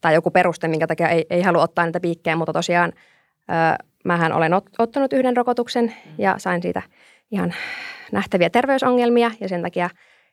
[0.00, 2.92] tai joku peruste, minkä takia ei, ei halua ottaa niitä piikkejä, mutta tosiaan
[3.40, 6.82] ö, mähän olen ot, ottanut yhden rokotuksen ja sain siitä
[7.30, 7.54] ihan
[8.12, 9.90] nähtäviä terveysongelmia ja sen takia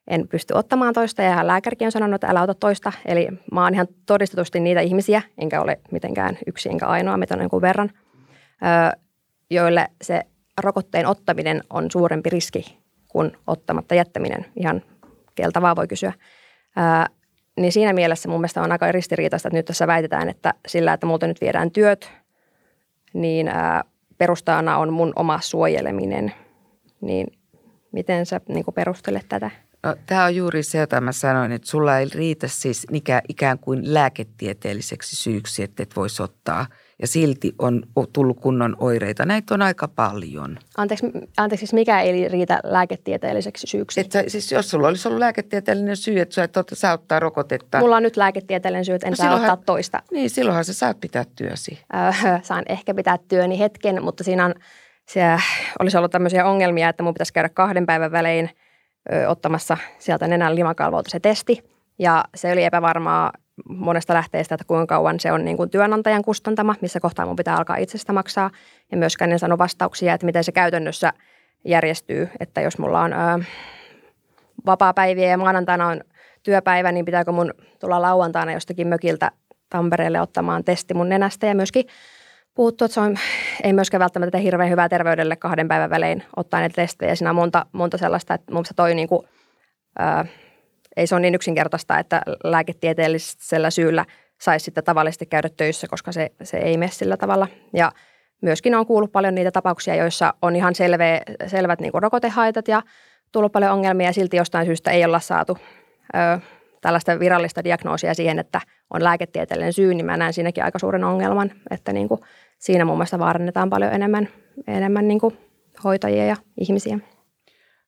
[0.07, 2.91] en pysty ottamaan toista ja lääkärikin on sanonut, että älä ota toista.
[3.05, 7.41] Eli mä oon ihan todistetusti niitä ihmisiä, enkä ole mitenkään yksi enkä ainoa, mitä on
[7.41, 7.91] jonkun verran,
[9.51, 10.21] joille se
[10.57, 14.45] rokotteen ottaminen on suurempi riski kuin ottamatta jättäminen.
[14.55, 14.81] Ihan
[15.35, 16.13] keltä vaan voi kysyä.
[16.75, 17.07] Ää,
[17.57, 21.05] niin siinä mielessä mun mielestä on aika ristiriitaista, että nyt tässä väitetään, että sillä, että
[21.05, 22.11] multa nyt viedään työt,
[23.13, 23.83] niin ää,
[24.17, 26.33] perustana on mun oma suojeleminen.
[27.01, 27.27] Niin
[27.91, 29.51] miten sä niin perustelet tätä?
[29.83, 32.87] No, tämä on juuri se, jota mä sanoin, että sulla ei riitä siis
[33.29, 36.65] ikään kuin lääketieteelliseksi syyksi, että et voisi ottaa–
[37.01, 37.83] ja silti on
[38.13, 39.25] tullut kunnon oireita.
[39.25, 40.57] Näitä on aika paljon.
[40.77, 41.05] Anteeksi,
[41.37, 44.01] anteeksi siis mikä ei riitä lääketieteelliseksi syyksi?
[44.01, 47.79] Että, siis jos sulla olisi ollut lääketieteellinen syy, että sä et saa ottaa rokotetta.
[47.79, 50.03] Mulla on nyt lääketieteellinen syy, että en no saa ottaa toista.
[50.11, 51.79] Niin, silloinhan sä saat pitää työsi.
[51.93, 54.55] Öö, saan ehkä pitää työni hetken, mutta siinä on,
[55.07, 55.21] se
[55.79, 58.49] olisi ollut tämmöisiä ongelmia, että mun pitäisi käydä kahden päivän välein
[59.13, 61.63] ö, ottamassa sieltä nenän limakalvolta se testi.
[61.99, 63.31] Ja se oli epävarmaa
[63.69, 67.56] monesta lähteestä, että kuinka kauan se on niin kuin työnantajan kustantama, missä kohtaa mun pitää
[67.56, 68.50] alkaa itsestä maksaa.
[68.91, 71.13] Ja myöskään en sano vastauksia, että miten se käytännössä
[71.65, 73.39] järjestyy, että jos mulla on ää,
[74.65, 76.02] vapaa-päiviä ja maanantaina on
[76.43, 79.32] työpäivä, niin pitääkö mun tulla lauantaina jostakin mökiltä
[79.69, 81.86] Tampereelle ottamaan testi mun nenästä ja myöskin
[82.56, 83.17] puhuttu, että se on,
[83.63, 87.15] ei myöskään välttämättä hirveän hyvää terveydelle kahden päivän välein ottaa näitä testejä.
[87.15, 89.28] Siinä on monta, monta sellaista, että mun toi niin kuin,
[90.00, 90.26] ää,
[90.97, 94.06] ei se ole niin yksinkertaista, että lääketieteellisellä syyllä
[94.41, 97.47] saisi sitten tavallisesti käydä töissä, koska se, se ei mene sillä tavalla.
[97.73, 97.91] Ja
[98.41, 102.82] myöskin on kuullut paljon niitä tapauksia, joissa on ihan selve, selvät niin kuin rokotehaitat ja
[103.32, 105.58] tullut paljon ongelmia ja silti jostain syystä ei olla saatu
[106.15, 106.39] ö,
[106.82, 108.62] tällaista virallista diagnoosia siihen, että
[108.93, 112.21] on lääketieteellinen syy, niin mä näen siinäkin aika suuren ongelman, että niin kuin
[112.60, 114.27] siinä muun muassa vaarannetaan paljon enemmän,
[114.67, 115.38] enemmän niin kuin
[115.84, 116.99] hoitajia ja ihmisiä.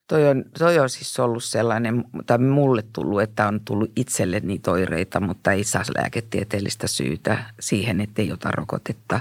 [0.08, 4.72] Toi on, toi on siis ollut sellainen, tai mulle tullut, että on tullut itselle niitä
[4.72, 9.20] oireita, mutta ei saa lääketieteellistä syytä siihen, että ei ota rokotetta.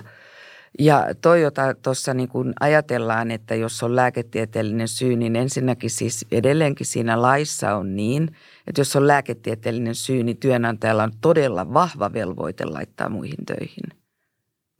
[0.78, 6.26] Ja toi, jota tuossa niin kun ajatellaan, että jos on lääketieteellinen syy, niin ensinnäkin siis
[6.32, 12.12] edelleenkin siinä laissa on niin, että jos on lääketieteellinen syy, niin työnantajalla on todella vahva
[12.12, 14.00] velvoite laittaa muihin töihin.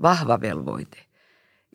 [0.02, 1.11] Vahva velvoite.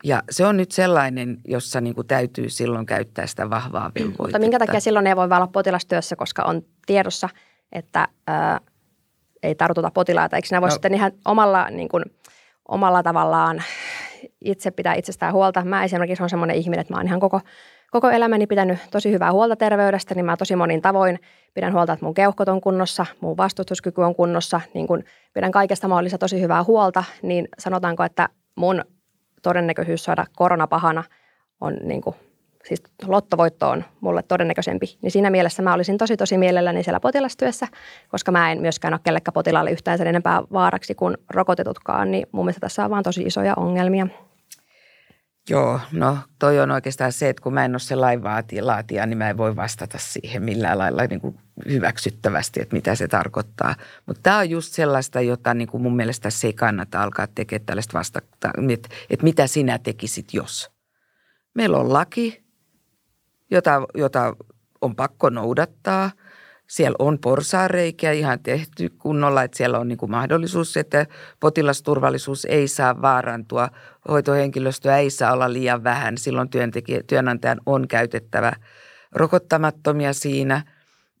[0.04, 4.22] Ja se on nyt sellainen, jossa niin kuin täytyy silloin käyttää sitä vahvaa velvoitetta.
[4.22, 7.28] Mutta minkä takia silloin ei voi olla potilastyössä, koska on tiedossa,
[7.72, 8.60] että ää,
[9.42, 10.36] ei tartuta potilaita.
[10.36, 10.72] Eikö nämä voi no.
[10.72, 12.04] sitten ihan omalla, niin kuin,
[12.68, 13.62] omalla tavallaan
[14.44, 15.64] itse pitää itsestään huolta?
[15.64, 17.40] Mä esimerkiksi on semmoinen ihminen, että mä oon ihan koko,
[17.90, 21.18] koko elämäni pitänyt tosi hyvää huolta terveydestä, niin mä tosi monin tavoin
[21.54, 25.88] pidän huolta, että mun keuhkot on kunnossa, mun vastustuskyky on kunnossa, niin kun pidän kaikesta
[25.88, 28.84] mahdollista tosi hyvää huolta, niin sanotaanko, että mun
[29.42, 31.04] todennäköisyys saada koronapahana
[31.60, 32.16] on niin kuin,
[32.64, 34.98] siis lottovoitto on mulle todennäköisempi.
[35.02, 37.66] Niin siinä mielessä mä olisin tosi tosi mielelläni siellä potilastyössä,
[38.08, 42.44] koska mä en myöskään ole kellekään potilaalle yhtään sen enempää vaaraksi kuin rokotetutkaan, niin mun
[42.44, 44.06] mielestä tässä on vaan tosi isoja ongelmia.
[45.48, 49.30] Joo, no toi on oikeastaan se, että kun mä en ole se lainlaatija, niin mä
[49.30, 53.74] en voi vastata siihen millään lailla niin kuin hyväksyttävästi, että mitä se tarkoittaa.
[54.06, 57.66] Mutta tämä on just sellaista, jota niin kuin mun mielestä se ei kannata alkaa tekemään
[57.66, 58.52] tällaista vasta, että,
[59.10, 60.70] että mitä sinä tekisit, jos.
[61.54, 62.44] Meillä on laki,
[63.50, 64.36] jota, jota
[64.80, 66.10] on pakko noudattaa–
[66.68, 71.06] siellä on porsaareikiä ihan tehty kunnolla, että siellä on niin kuin mahdollisuus, että
[71.40, 73.68] potilasturvallisuus ei saa vaarantua.
[74.08, 76.18] Hoitohenkilöstöä ei saa olla liian vähän.
[76.18, 78.52] Silloin työntekijä, työnantajan on käytettävä
[79.12, 80.62] rokottamattomia siinä.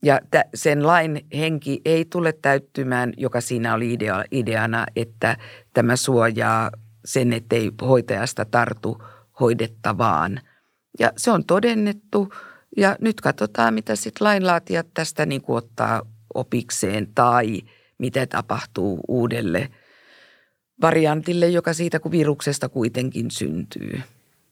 [0.02, 0.20] Ja
[0.54, 5.36] sen lain henki ei tule täyttymään, joka siinä oli idea, ideana, että
[5.74, 6.70] tämä suojaa
[7.04, 9.02] sen, ettei hoitajasta tartu
[9.40, 10.40] hoidettavaan.
[10.98, 12.28] Ja se on todennettu–
[12.76, 16.02] ja nyt katsotaan, mitä sitten lainlaatijat tästä niin kuin ottaa
[16.34, 17.60] opikseen tai
[17.98, 19.68] mitä tapahtuu uudelle
[20.80, 24.00] variantille, joka siitä kuin viruksesta kuitenkin syntyy.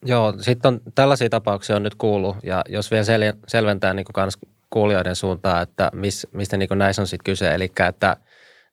[0.04, 4.14] Joo, sitten on tällaisia tapauksia on nyt kuullut ja jos vielä sel- selventää niin kuin
[4.14, 4.38] kans
[4.70, 7.54] kuulijoiden suuntaan, että mis, mistä niin kuin näissä on sitten kyse.
[7.54, 8.16] Eli että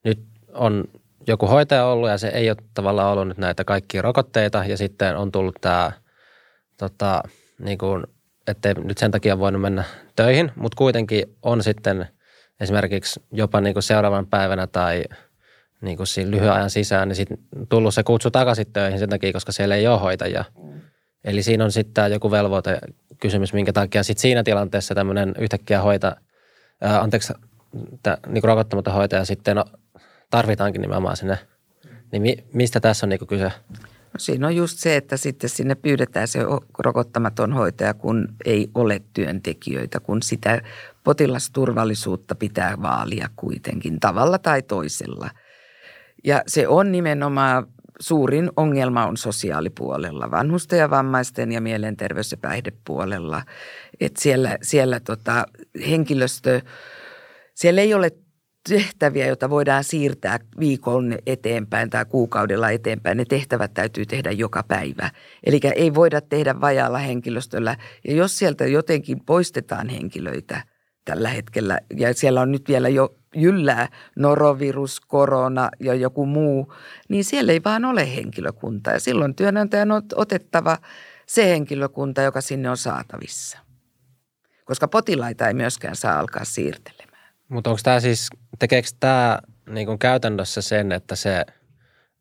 [0.04, 0.20] nyt
[0.54, 0.84] on
[1.28, 5.18] joku hoitaja ollut ja se ei ole tavallaan ollut nyt näitä kaikkia rokotteita ja sitten
[5.18, 5.92] on tullut tämä
[6.78, 7.24] tota,
[7.60, 8.04] niin kuin
[8.48, 9.84] ettei nyt sen takia voinut mennä
[10.16, 12.08] töihin, mutta kuitenkin on sitten
[12.60, 15.04] esimerkiksi jopa niin kuin seuraavan päivänä tai
[15.82, 17.38] niin kuin siinä lyhyen ajan sisään, niin sitten
[17.70, 20.46] tullut se kutsu takaisin töihin sen takia, koska siellä ei ole hoitajia.
[20.64, 20.82] Mm.
[21.24, 22.80] Eli siinä on sitten joku velvoite
[23.20, 26.16] kysymys, minkä takia sitten siinä tilanteessa tämmöinen yhtäkkiä hoita,
[26.82, 27.34] ää, anteeksi,
[28.04, 29.66] tä, niin rokottamaton hoitaja sitten no,
[30.30, 31.38] tarvitaankin nimenomaan sinne.
[32.12, 33.52] Niin mi, mistä tässä on niin kyse?
[34.14, 36.40] No siinä on just se, että sitten sinne pyydetään se
[36.80, 40.62] rokottamaton hoitaja, kun ei ole työntekijöitä, kun sitä
[41.04, 45.30] potilasturvallisuutta pitää vaalia kuitenkin tavalla tai toisella.
[46.24, 47.68] Ja se on nimenomaan
[48.00, 53.42] suurin ongelma on sosiaalipuolella, vanhusten ja vammaisten ja mielenterveys- ja päihdepuolella.
[54.00, 55.46] Että siellä, siellä tota,
[55.90, 56.62] henkilöstö,
[57.56, 58.12] siellä ei ole
[58.70, 63.18] tehtäviä, joita voidaan siirtää viikon eteenpäin tai kuukaudella eteenpäin.
[63.18, 65.10] Ne tehtävät täytyy tehdä joka päivä.
[65.44, 67.78] Eli ei voida tehdä vajaalla henkilöstöllä.
[68.08, 70.64] Ja jos sieltä jotenkin poistetaan henkilöitä
[71.06, 76.74] tällä hetkellä, ja siellä on nyt vielä jo jyllää norovirus, korona ja joku muu,
[77.10, 78.94] niin siellä ei vaan ole henkilökuntaa.
[78.94, 80.78] Ja silloin työnantajan on otettava
[81.28, 83.60] se henkilökunta, joka sinne on saatavissa.
[84.66, 87.03] Koska potilaita ei myöskään saa alkaa siirtelemään.
[87.50, 88.30] Mutta onko tämä siis,
[88.60, 91.46] tekeekö tämä niin käytännössä sen, että se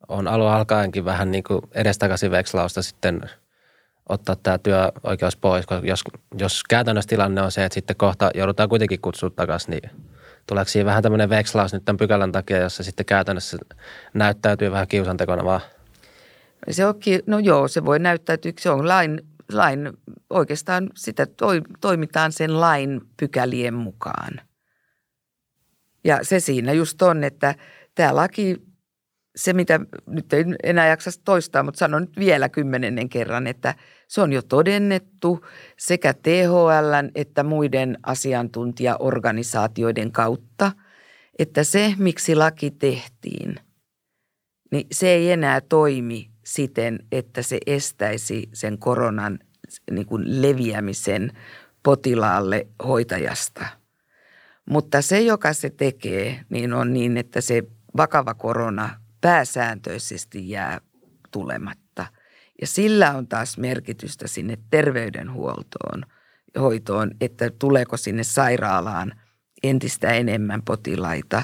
[0.07, 3.21] on alun alkaenkin vähän niin kuin edestakaisin vekslausta sitten
[4.09, 6.03] ottaa tämä työoikeus pois, koska jos,
[6.37, 9.91] jos käytännössä tilanne on se, että sitten kohta joudutaan kuitenkin kutsua takaisin, niin
[10.47, 13.57] tuleeko siinä vähän tämmöinen vekslaus nyt tämän pykälän takia, jossa sitten käytännössä
[14.13, 15.61] näyttäytyy vähän kiusantekona vaan?
[16.71, 16.95] Se on,
[17.27, 19.93] no joo, se voi näyttäytyä, se on lain, lain
[20.29, 24.33] oikeastaan sitä toi, toimitaan sen lain pykälien mukaan–
[26.03, 27.55] ja se siinä just on, että
[27.95, 28.57] tämä laki,
[29.35, 33.75] se mitä nyt ei enää jaksa toistaa, mutta sanon nyt vielä kymmenennen kerran, että
[34.07, 35.45] se on jo todennettu
[35.77, 40.71] sekä THL että muiden asiantuntijaorganisaatioiden kautta,
[41.39, 43.55] että se, miksi laki tehtiin,
[44.71, 49.39] niin se ei enää toimi siten, että se estäisi sen koronan
[49.91, 51.31] niin kuin leviämisen
[51.83, 53.65] potilaalle hoitajasta–
[54.69, 57.63] mutta se, joka se tekee, niin on niin, että se
[57.97, 60.81] vakava korona pääsääntöisesti jää
[61.31, 62.05] tulematta.
[62.61, 66.03] Ja sillä on taas merkitystä sinne terveydenhuoltoon,
[66.59, 69.13] hoitoon, että tuleeko sinne sairaalaan
[69.63, 71.43] entistä enemmän potilaita.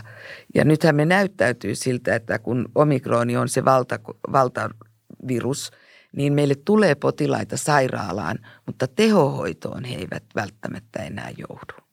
[0.56, 4.00] Ja nythän me näyttäytyy siltä, että kun omikroni on se valta,
[4.32, 5.72] valtavirus,
[6.16, 11.89] niin meille tulee potilaita sairaalaan, mutta tehohoitoon he eivät välttämättä enää joudu.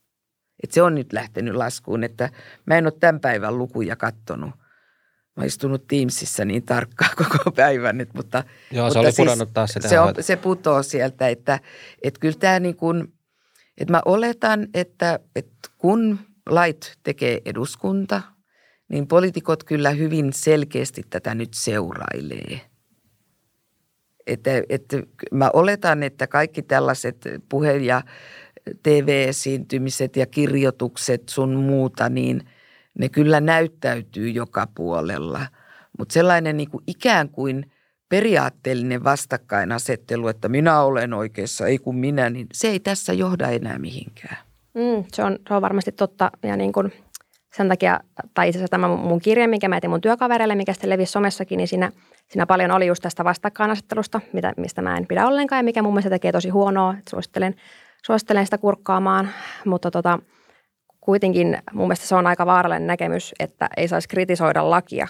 [0.67, 2.31] Että se on nyt lähtenyt laskuun, että
[2.67, 4.51] mä en ole tämän päivän lukuja kattonut.
[4.51, 8.45] Mä oon istunut Teamsissa niin tarkkaan koko päivän nyt, mutta...
[8.71, 11.61] Joo, se mutta oli pudonnut taas sitä se, on, se putoo sieltä, että,
[12.03, 13.13] että kyllä tämä niin kuin,
[13.79, 16.19] että mä oletan, että, että kun
[16.51, 18.23] lait tekee eduskunta,
[18.89, 22.61] niin poliitikot kyllä hyvin selkeästi tätä nyt seurailee.
[24.27, 24.97] Että, että
[25.33, 27.17] mä oletan, että kaikki tällaiset
[27.49, 28.03] puhe- ja
[28.83, 32.41] TV-esiintymiset ja kirjoitukset sun muuta, niin
[32.99, 35.47] ne kyllä näyttäytyy joka puolella.
[35.99, 37.73] Mutta sellainen niin kuin ikään kuin
[38.09, 43.79] periaatteellinen vastakkainasettelu, että minä olen oikeassa, ei kun minä, niin se ei tässä johda enää
[43.79, 44.37] mihinkään.
[44.75, 46.93] Mm, se, on, se on varmasti totta ja niin kuin
[47.57, 48.01] sen takia,
[48.35, 51.57] tai itse asiassa tämä mun kirja, minkä mä etin mun työkavereille, mikä sitten levisi somessakin,
[51.57, 51.93] niin siinä,
[52.29, 55.93] siinä paljon oli just tästä vastakkainasettelusta, mitä, mistä mä en pidä ollenkaan ja mikä mun
[55.93, 56.95] mielestä tekee tosi huonoa.
[57.11, 57.55] Suosittelen,
[58.07, 59.29] suosittelen sitä kurkkaamaan,
[59.65, 60.19] mutta tota,
[61.01, 65.07] kuitenkin mun mielestä se on aika vaarallinen näkemys, että ei saisi kritisoida lakia,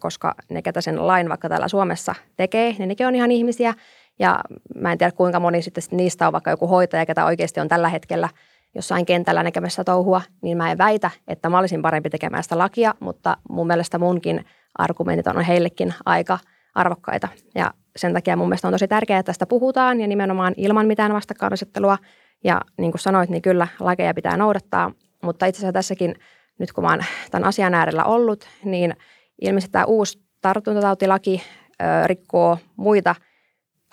[0.00, 3.74] koska ne, ketä sen lain vaikka täällä Suomessa tekee, niin nekin on ihan ihmisiä.
[4.18, 4.40] Ja
[4.74, 7.88] mä en tiedä, kuinka moni sitten niistä on vaikka joku hoitaja, ketä oikeasti on tällä
[7.88, 8.28] hetkellä–
[8.74, 12.94] jossain kentällä näkemässä touhua, niin mä en väitä, että mä olisin parempi tekemään sitä lakia,
[13.00, 14.44] mutta mun mielestä munkin
[14.78, 16.38] argumentit on heillekin aika
[16.74, 17.28] arvokkaita.
[17.54, 21.12] Ja sen takia mun mielestä on tosi tärkeää, että tästä puhutaan ja nimenomaan ilman mitään
[21.12, 21.98] vastakkainasettelua.
[22.44, 26.14] Ja niin kuin sanoit, niin kyllä lakeja pitää noudattaa, mutta itse asiassa tässäkin,
[26.58, 28.96] nyt kun mä oon tämän asian äärellä ollut, niin
[29.40, 31.42] ilmeisesti tämä uusi tartuntatautilaki
[31.82, 33.14] ö, rikkoo muita–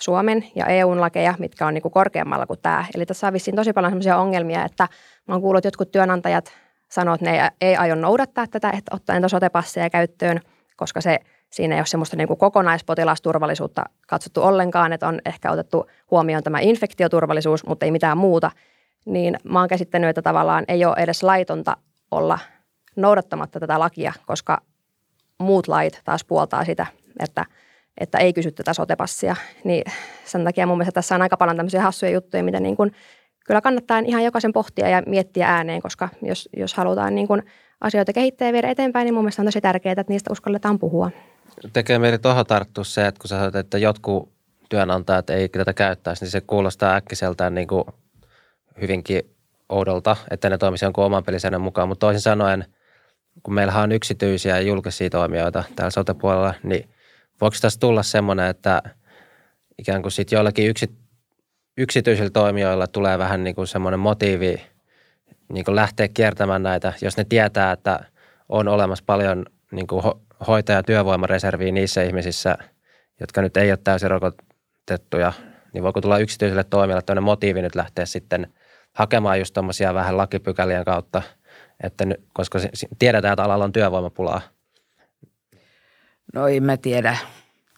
[0.00, 2.84] Suomen ja EUn lakeja, mitkä on niin kuin korkeammalla kuin tämä.
[2.94, 4.88] Eli tässä on vissiin tosi paljon sellaisia ongelmia, että
[5.28, 6.52] mä oon kuullut, että jotkut työnantajat
[6.90, 10.40] sanoo, että ne ei, ei aio noudattaa tätä, että ottaa entä sotepasseja käyttöön,
[10.76, 11.18] koska se,
[11.50, 16.58] siinä ei ole semmoista niin kuin kokonaispotilasturvallisuutta katsottu ollenkaan, että on ehkä otettu huomioon tämä
[16.60, 18.50] infektioturvallisuus, mutta ei mitään muuta.
[19.06, 21.76] Niin mä oon käsittänyt, että tavallaan ei ole edes laitonta
[22.10, 22.38] olla
[22.96, 24.58] noudattamatta tätä lakia, koska
[25.38, 26.86] muut lait taas puoltaa sitä,
[27.20, 27.44] että–
[28.00, 29.36] että ei kysy tätä sotepassia.
[29.64, 29.84] Niin
[30.24, 32.92] sen takia mun mielestä tässä on aika paljon tämmöisiä hassuja juttuja, mitä niin kuin
[33.46, 37.42] kyllä kannattaa ihan jokaisen pohtia ja miettiä ääneen, koska jos, jos halutaan niin kuin
[37.80, 41.10] asioita kehittää ja viedä eteenpäin, niin mun mielestä on tosi tärkeää, että niistä uskalletaan puhua.
[41.72, 44.32] Tekee mieli tuohon tarttua se, että kun sä sanoit, että jotkut
[44.68, 47.84] työnantajat ei tätä käyttäisi, niin se kuulostaa äkkiseltään niin kuin
[48.80, 49.36] hyvinkin
[49.68, 51.88] oudolta, että ne toimisi jonkun oman pelisäännön mukaan.
[51.88, 52.64] Mutta toisin sanoen,
[53.42, 56.88] kun meillähän on yksityisiä ja julkisia toimijoita täällä sote-puolella, niin–
[57.40, 58.82] voiko tässä tulla semmoinen, että
[59.78, 60.90] ikään kuin sitten joillakin yksi,
[61.76, 64.62] yksityisillä toimijoilla tulee vähän niin kuin semmoinen motiivi
[65.52, 68.04] niin kuin lähteä kiertämään näitä, jos ne tietää, että
[68.48, 72.58] on olemassa paljon niin kuin ho- hoitaja- työvoimareserviä niissä ihmisissä,
[73.20, 75.32] jotka nyt ei ole täysin rokotettuja,
[75.74, 78.52] niin voiko tulla yksityiselle toimijalle tämmöinen motiivi nyt lähteä sitten
[78.92, 81.22] hakemaan just tuommoisia vähän lakipykälien kautta,
[81.82, 82.58] että nyt, koska
[82.98, 84.40] tiedetään, että alalla on työvoimapulaa–
[86.34, 87.16] No en mä tiedä.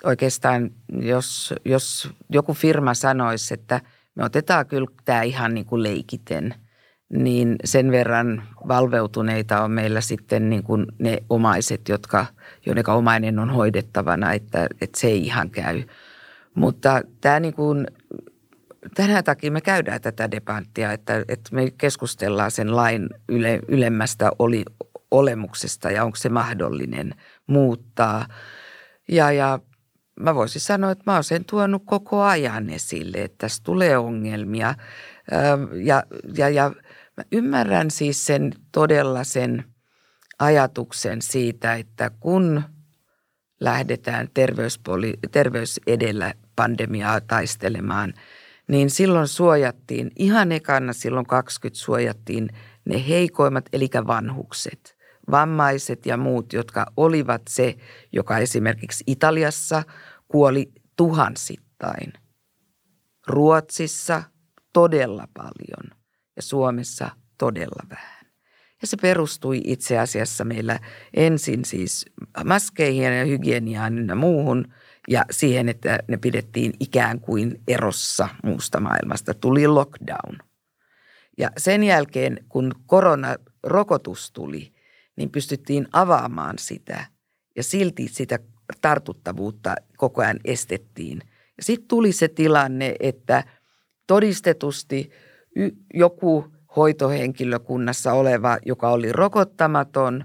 [0.05, 0.71] Oikeastaan
[1.03, 3.81] jos, jos joku firma sanoisi, että
[4.15, 6.55] me otetaan kyllä tämä ihan niin kuin leikiten,
[7.13, 12.27] niin sen verran valveutuneita on meillä sitten niin kuin ne omaiset, jotka,
[12.67, 15.83] joiden omainen on hoidettavana, että, että se ei ihan käy.
[16.55, 17.87] Mutta tämä niin kuin,
[18.95, 24.65] tänään takia me käydään tätä debattia, että, että me keskustellaan sen lain yle, ylemmästä oli,
[25.11, 27.15] olemuksesta ja onko se mahdollinen
[27.47, 28.27] muuttaa.
[29.09, 29.59] Ja, ja
[30.21, 34.75] mä voisin sanoa, että mä oon sen tuonut koko ajan esille, että tässä tulee ongelmia.
[35.85, 36.03] Ja,
[36.37, 36.73] ja, ja
[37.21, 39.65] mä ymmärrän siis sen todella sen
[40.39, 42.63] ajatuksen siitä, että kun
[43.61, 48.15] lähdetään terveyspoli, terveys edellä pandemiaa taistelemaan,
[48.69, 52.49] niin silloin suojattiin, ihan ekana silloin 20 suojattiin
[52.85, 54.97] ne heikoimmat, eli vanhukset
[55.31, 57.77] vammaiset ja muut, jotka olivat se,
[58.13, 59.83] joka esimerkiksi Italiassa
[60.29, 62.13] kuoli tuhansittain.
[63.27, 64.23] Ruotsissa
[64.73, 65.90] todella paljon
[66.41, 68.27] ja Suomessa todella vähän.
[68.83, 70.79] Ja se perustui itse asiassa meillä
[71.15, 72.07] ensin siis
[72.45, 74.73] maskeihin ja hygieniaan ja muuhun
[75.09, 79.35] ja siihen, että ne pidettiin ikään kuin erossa muusta maailmasta.
[79.35, 80.39] Tuli lockdown.
[81.39, 84.73] Ja sen jälkeen, kun koronarokotus tuli–
[85.21, 87.07] niin pystyttiin avaamaan sitä
[87.57, 88.39] ja silti sitä
[88.81, 91.21] tartuttavuutta koko ajan estettiin.
[91.61, 93.45] Sitten tuli se tilanne, että
[94.07, 95.11] todistetusti
[95.95, 96.45] joku
[96.77, 100.25] hoitohenkilökunnassa oleva, joka oli rokottamaton,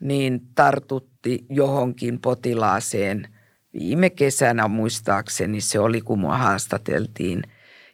[0.00, 3.28] niin tartutti johonkin potilaaseen.
[3.72, 7.42] Viime kesänä muistaakseni se oli, kun mua haastateltiin.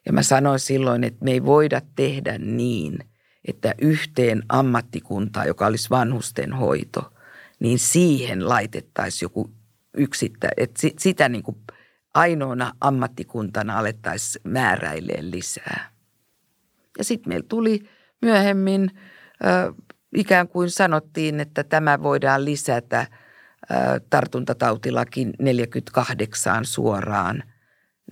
[0.07, 2.99] Ja mä sanoin silloin, että me ei voida tehdä niin–
[3.45, 7.13] että yhteen ammattikuntaan, joka olisi vanhusten hoito,
[7.61, 9.51] niin siihen laitettaisiin joku
[9.95, 11.57] yksittä, että sitä niin kuin
[12.15, 15.91] ainoana ammattikuntana alettaisiin määräileen lisää.
[17.01, 17.81] Ja sitten meillä tuli
[18.23, 18.91] myöhemmin,
[19.45, 19.73] ö,
[20.17, 23.07] ikään kuin sanottiin, että tämä voidaan lisätä
[23.71, 23.75] ö,
[24.11, 27.43] tartuntatautilakin 48 suoraan,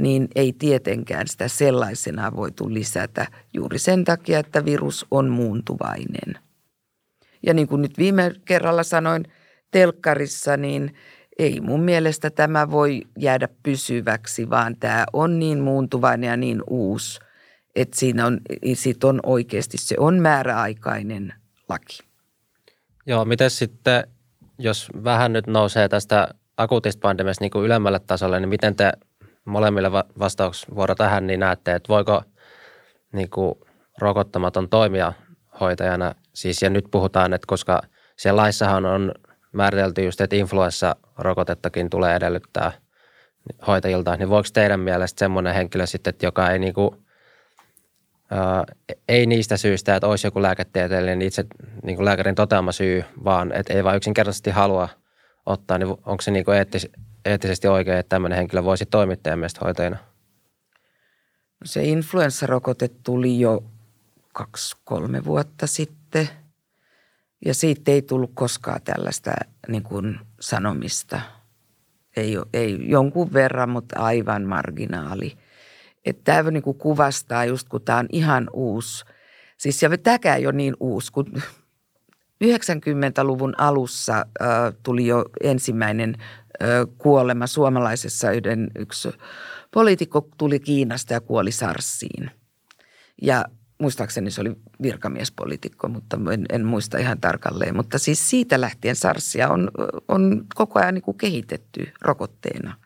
[0.01, 6.39] niin ei tietenkään sitä sellaisena voitu lisätä juuri sen takia, että virus on muuntuvainen.
[7.47, 9.25] Ja niin kuin nyt viime kerralla sanoin
[9.71, 10.95] telkkarissa, niin
[11.39, 17.21] ei mun mielestä tämä voi jäädä pysyväksi, vaan tämä on niin muuntuvainen ja niin uusi,
[17.81, 18.41] että siinä on,
[18.75, 21.35] sit on oikeasti, se on määräaikainen
[21.69, 21.99] laki.
[23.07, 24.05] Joo, miten sitten,
[24.59, 28.93] jos vähän nyt nousee tästä akuutista pandemiasta niin kuin ylemmälle tasolle, niin miten te
[29.45, 32.23] molemmille vastausvuoro tähän, niin näette, että voiko
[33.13, 33.55] niin kuin
[33.99, 35.13] rokottamaton toimia
[35.61, 36.15] hoitajana?
[36.35, 37.83] Siis ja nyt puhutaan, että koska
[38.17, 39.13] siellä laissahan on
[39.53, 42.73] määritelty just, että influenssarokotettakin tulee edellyttää
[43.67, 46.97] hoitajilta, niin voiko teidän mielestä semmoinen henkilö sitten, että joka ei niinku,
[49.09, 51.45] ei niistä syistä, että olisi joku lääketieteellinen itse
[51.83, 54.89] niin kuin lääkärin toteama syy, vaan että ei vain yksinkertaisesti halua
[55.47, 56.89] ottaa, niin onko se niin kuin eettis,
[57.25, 59.97] eettisesti oikein, että tämmöinen henkilö voisi toimia teidän mielestä hoitajana?
[61.61, 63.65] No se influenssarokote tuli jo
[64.33, 66.29] kaksi-kolme vuotta sitten–
[67.45, 69.31] ja siitä ei tullut koskaan tällaista
[69.69, 71.21] niin kuin sanomista.
[72.17, 75.39] Ei, ei jonkun verran, mutta aivan marginaali.
[76.09, 79.05] Että tämä niin kuin kuvastaa just, kun tämä on ihan uusi.
[79.59, 81.27] Siis ja tämäkään ei ole niin uusi, kun
[82.45, 84.49] 90-luvun alussa äh,
[84.83, 89.09] tuli jo ensimmäinen äh, kuolema suomalaisessa yhden yksi
[89.71, 92.31] poliitikko tuli Kiinasta ja kuoli Sarsiin.
[93.23, 93.45] Ja
[93.81, 97.77] muistaakseni se oli virkamiespolitiikko, mutta en, en muista ihan tarkalleen.
[97.77, 99.71] Mutta siis siitä lähtien SARSia on,
[100.09, 102.77] on koko ajan niin kuin kehitetty rokotteena.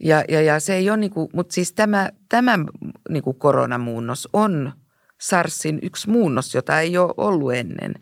[0.00, 2.58] Ja, ja, ja se ei ole niin kuin, mutta siis tämä, tämä
[3.08, 4.72] niin kuin koronamuunnos on
[5.20, 7.94] SARSin yksi muunnos, jota ei ole ollut ennen.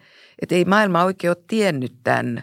[0.43, 2.43] Että ei maailma oikein ole tiennyt tämän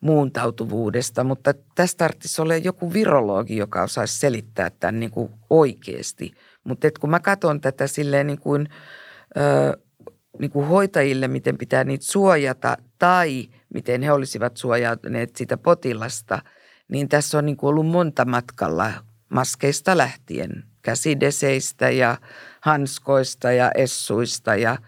[0.00, 6.32] muuntautuvuudesta, mutta tästä tarvitsisi olla joku virologi, joka osaisi selittää tämän niin kuin oikeasti.
[6.64, 8.68] Mutta kun mä katson tätä silleen niin kuin–
[9.36, 9.78] ö,
[10.38, 16.42] niin kuin hoitajille, miten pitää niitä suojata tai miten he olisivat suojautuneet sitä potilasta,
[16.90, 18.92] niin tässä on niin kuin ollut monta matkalla
[19.28, 22.18] maskeista lähtien, käsideseistä ja
[22.60, 24.78] hanskoista ja essuista ja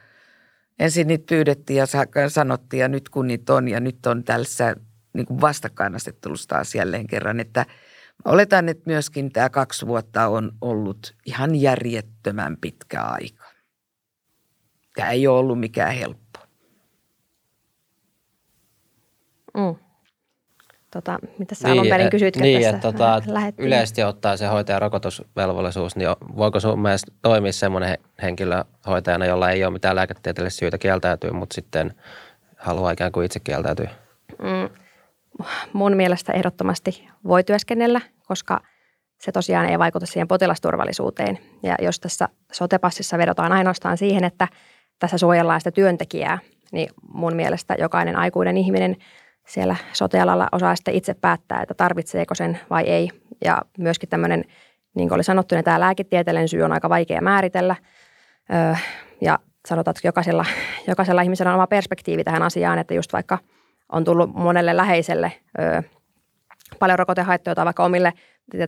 [0.78, 1.86] ensin niitä pyydettiin ja
[2.28, 4.74] sanottiin ja nyt kun niitä on ja nyt on tällaisessa
[5.12, 7.66] niin kuin vastakkainasettelussa taas jälleen kerran, että
[8.24, 13.44] oletan, että myöskin tämä kaksi vuotta on ollut ihan järjettömän pitkä aika.
[14.94, 16.38] Tämä ei ole ollut mikään helppo.
[19.54, 19.91] Mm.
[20.92, 23.22] Tota, mitä sä niin, alun perin kysyit niin, tässä että, tota,
[23.58, 29.64] yleisesti ottaa se hoitajan rokotusvelvollisuus, niin voiko sun mielestä toimia semmoinen henkilö hoitajana, jolla ei
[29.64, 31.94] ole mitään lääketieteellistä syytä kieltäytyä, mutta sitten
[32.56, 33.90] haluaa ikään kuin itse kieltäytyä?
[34.42, 34.68] Mm.
[35.72, 38.60] Mun mielestä ehdottomasti voi työskennellä, koska
[39.20, 41.38] se tosiaan ei vaikuta siihen potilasturvallisuuteen.
[41.62, 44.48] Ja jos tässä sotepassissa vedotaan ainoastaan siihen, että–
[45.02, 46.38] tässä suojellaan sitä työntekijää,
[46.72, 48.96] niin mun mielestä jokainen aikuinen ihminen
[49.52, 53.10] siellä sotealalla osaa sitten itse päättää, että tarvitseeko sen vai ei.
[53.44, 54.44] Ja myöskin tämmöinen,
[54.94, 57.76] niin kuin oli sanottu, niin tämä lääketieteellinen syy on aika vaikea määritellä.
[58.52, 58.74] Öö,
[59.20, 59.38] ja
[59.68, 60.44] sanotaan, että jokaisella,
[60.88, 63.38] jokaisella ihmisellä on oma perspektiivi tähän asiaan, että just vaikka
[63.92, 65.82] on tullut monelle läheiselle öö,
[66.78, 68.12] paljon rokotehaittoja tai vaikka omille,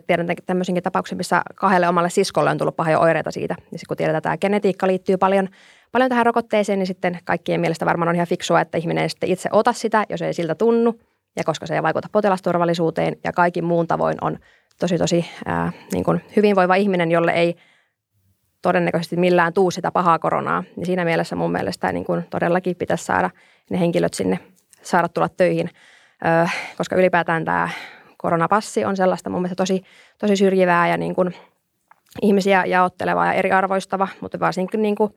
[0.06, 3.56] tiedän tämmöisenkin tapauksen, missä kahdelle omalle siskolle on tullut pahoja oireita siitä.
[3.72, 5.48] Ja kun tiedetään, että tämä genetiikka liittyy paljon
[5.94, 9.30] paljon tähän rokotteeseen, niin sitten kaikkien mielestä varmaan on ihan fiksua, että ihminen ei sitten
[9.30, 11.00] itse ota sitä, jos ei siltä tunnu,
[11.36, 14.38] ja koska se ei vaikuta potilasturvallisuuteen ja kaikin muun tavoin on
[14.80, 17.56] tosi tosi ää, niin kuin hyvinvoiva ihminen, jolle ei
[18.62, 20.64] todennäköisesti millään tuu sitä pahaa koronaa.
[20.76, 23.30] Niin siinä mielessä mun mielestä niin kuin todellakin pitäisi saada
[23.70, 24.38] ne henkilöt sinne
[24.82, 25.70] saada tulla töihin,
[26.26, 27.68] öö, koska ylipäätään tämä
[28.16, 29.82] koronapassi on sellaista mun mielestä tosi,
[30.18, 31.34] tosi syrjivää ja niin kuin
[32.22, 35.14] ihmisiä jaottelevaa ja eriarvoistava, mutta varsinkin niin kuin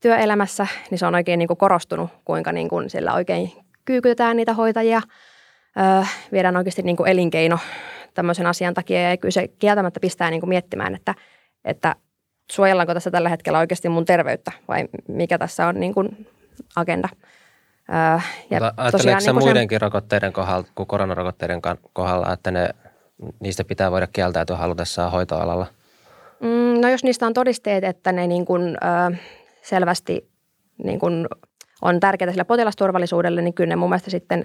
[0.00, 3.52] työelämässä, niin se on oikein niin kuin korostunut, kuinka niin kuin sillä oikein
[3.84, 5.00] kyykytetään niitä hoitajia,
[5.78, 7.58] öö, viedään oikeasti niin kuin elinkeino
[8.14, 11.14] tämmöisen asian takia ja kyllä se kieltämättä pistää niin kuin miettimään, että,
[11.64, 11.96] että
[12.52, 16.26] suojellaanko tässä tällä hetkellä oikeasti mun terveyttä vai mikä tässä on niin kuin
[16.76, 17.08] agenda.
[17.88, 18.20] Öö,
[18.50, 19.82] ja Ajatteleeko niin muidenkin sen...
[19.82, 21.60] rokotteiden kohdalla kuin koronarokotteiden
[21.92, 22.68] kohdalla, että ne,
[23.40, 25.66] niistä pitää voida kieltäytyä halutessaan hoitoalalla?
[26.40, 28.62] Mm, no jos niistä on todisteet, että ne niin kuin,
[29.12, 29.16] ö,
[29.66, 30.30] selvästi
[30.84, 31.26] niin kuin
[31.82, 34.44] on tärkeää sille potilasturvallisuudelle, niin kyllä ne mun mielestä sitten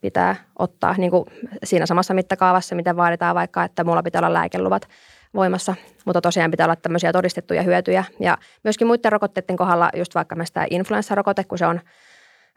[0.00, 1.24] pitää ottaa niin kuin
[1.64, 4.88] siinä samassa mittakaavassa, mitä vaaditaan vaikka, että mulla pitää olla lääkeluvat
[5.34, 8.04] voimassa, mutta tosiaan pitää olla tämmöisiä todistettuja hyötyjä.
[8.20, 11.80] Ja myöskin muiden rokotteiden kohdalla, just vaikka me sitä influenssarokote, kun se on,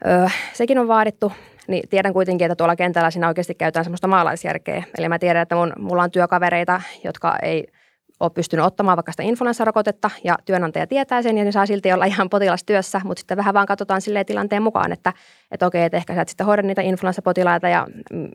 [0.06, 1.32] öö, sekin on vaadittu,
[1.68, 4.84] niin tiedän kuitenkin, että tuolla kentällä siinä oikeasti käytetään semmoista maalaisjärkeä.
[4.98, 7.66] Eli mä tiedän, että mun, mulla on työkavereita, jotka ei–
[8.20, 12.04] ole pystynyt ottamaan vaikka sitä influenssarokotetta ja työnantaja tietää sen ja ne saa silti olla
[12.04, 15.12] ihan potilastyössä, mutta sitten vähän vaan katsotaan silleen tilanteen mukaan, että,
[15.50, 17.86] että okei, että ehkä sä et sitten hoida niitä influenssapotilaita ja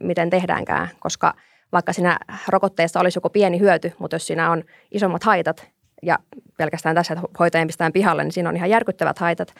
[0.01, 1.33] miten tehdäänkään, koska
[1.71, 5.67] vaikka siinä rokotteessa olisi joku pieni hyöty, mutta jos siinä on isommat haitat
[6.03, 6.19] ja
[6.57, 9.53] pelkästään tässä, että hoitajien pistetään pihalle, niin siinä on ihan järkyttävät haitat,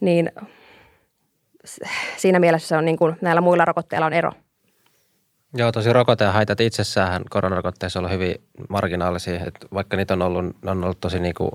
[0.00, 0.32] niin
[2.16, 4.32] siinä mielessä se on niin kuin näillä muilla rokotteilla on ero.
[5.54, 8.34] Joo, tosi rokoteen haitat itsessään koronarokotteissa on ollut hyvin
[8.68, 11.50] marginaalisia, että vaikka niitä on ollut, ne on ollut tosi niin kuin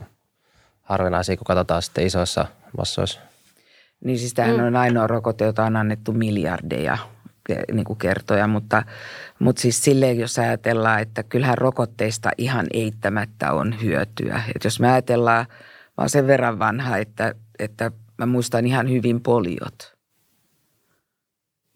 [0.82, 2.46] harvinaisia, kun katsotaan sitten isoissa
[2.78, 3.20] massoissa.
[4.04, 4.68] Niin siis tämähän mm.
[4.68, 6.98] on ainoa rokote, jota on annettu miljardeja
[7.72, 8.84] niin kuin kertoja, mutta,
[9.40, 14.42] mutta siis silleen, jos ajatellaan, että kyllähän rokotteista ihan eittämättä on hyötyä.
[14.56, 19.22] Että jos me ajatellaan, mä oon sen verran vanha, että, että mä muistan ihan hyvin
[19.22, 19.92] poliot–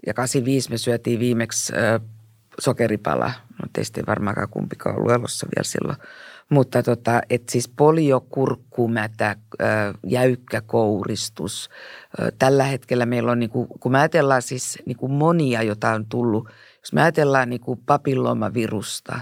[0.08, 2.00] ja 85 me syötiin viimeksi ö,
[2.60, 3.32] sokeripala.
[3.62, 5.98] No teistä ei varmaankaan kumpikaan ollut elossa vielä silloin.
[6.50, 9.66] Mutta tota, et siis poliokurkkumätä, ö,
[10.08, 11.70] jäykkä kouristus.
[12.20, 16.50] Ö, tällä hetkellä meillä on, niinku, kun me ajatellaan siis niinku monia, jota on tullut,
[16.80, 19.20] jos me ajatellaan niinku papillomavirusta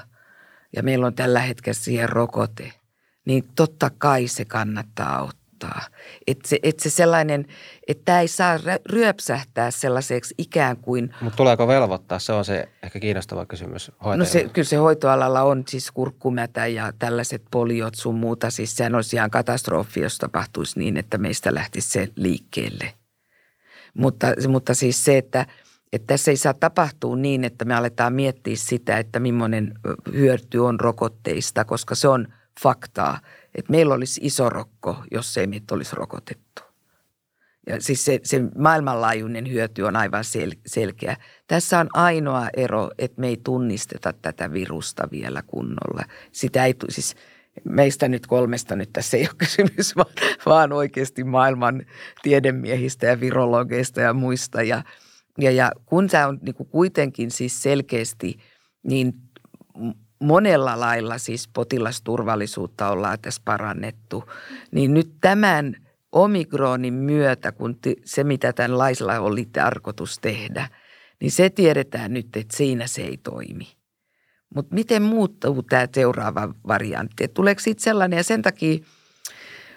[0.75, 2.73] ja meillä on tällä hetkellä siihen rokote,
[3.25, 5.81] niin totta kai se kannattaa ottaa auttaa.
[6.27, 7.45] Että se, et se sellainen,
[7.87, 11.15] että tämä ei saa ryöpsähtää sellaiseksi ikään kuin...
[11.21, 12.19] Mutta tuleeko velvoittaa?
[12.19, 16.93] Se on se ehkä kiinnostava kysymys No se, kyllä se hoitoalalla on siis kurkkumätä ja
[16.99, 18.49] tällaiset poliot sun muuta.
[18.49, 22.93] Siis sehän olisi ihan katastrofi, jos tapahtuisi niin, että meistä lähtisi se liikkeelle.
[23.93, 25.45] Mutta, mutta siis se, että–
[25.93, 29.73] että tässä ei saa tapahtua niin, että me aletaan miettiä sitä, että millainen
[30.13, 32.27] hyöty on rokotteista, koska se on
[32.61, 33.19] faktaa
[33.55, 36.61] että meillä olisi iso rokko, jos ei meitä olisi rokotettu.
[37.67, 41.17] Ja siis se, se maailmanlaajuinen hyöty on aivan sel, selkeä.
[41.47, 46.03] Tässä on ainoa ero, että me ei tunnisteta tätä virusta vielä kunnolla.
[46.31, 47.15] Sitä ei, siis
[47.63, 50.13] meistä nyt kolmesta nyt tässä ei ole kysymys, vaan,
[50.45, 51.85] vaan oikeasti maailman
[52.21, 54.61] tiedemiehistä ja virologeista ja muista.
[54.61, 54.83] Ja,
[55.37, 58.37] ja, ja kun tämä on niin kuitenkin siis selkeästi
[58.83, 59.13] niin
[60.19, 64.23] monella lailla siis potilasturvallisuutta ollaan tässä parannettu,
[64.71, 65.75] niin nyt tämän
[66.11, 70.69] omikronin myötä, kun se mitä tämän laisella oli tarkoitus tehdä,
[71.21, 73.67] niin se tiedetään nyt, että siinä se ei toimi.
[74.55, 77.23] Mutta miten muuttuu tämä seuraava variantti?
[77.23, 78.77] Et tuleeko siitä sellainen ja sen takia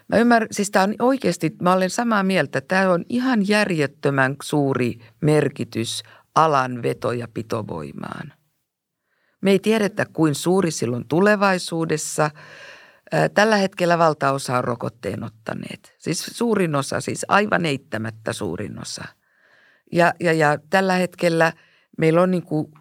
[0.09, 4.99] Mä ymmärrän, siis tämä on oikeasti, mä olen samaa mieltä, tämä on ihan järjettömän suuri
[5.21, 6.03] merkitys
[6.35, 8.33] alan veto- ja pitovoimaan–
[9.43, 12.31] me ei tiedetä, kuin suuri silloin tulevaisuudessa.
[13.35, 15.95] Tällä hetkellä valtaosa on rokotteen ottaneet.
[15.99, 19.05] Siis suurin osa, siis aivan eittämättä suurin osa.
[19.93, 21.53] Ja, ja, ja tällä hetkellä
[21.99, 22.73] meillä on niin kuin,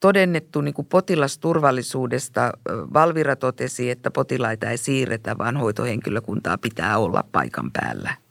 [0.00, 2.52] todennettu niin kuin potilasturvallisuudesta.
[2.94, 8.14] Valvira totesi, että potilaita ei siirretä, vaan hoitohenkilökuntaa pitää olla paikan päällä–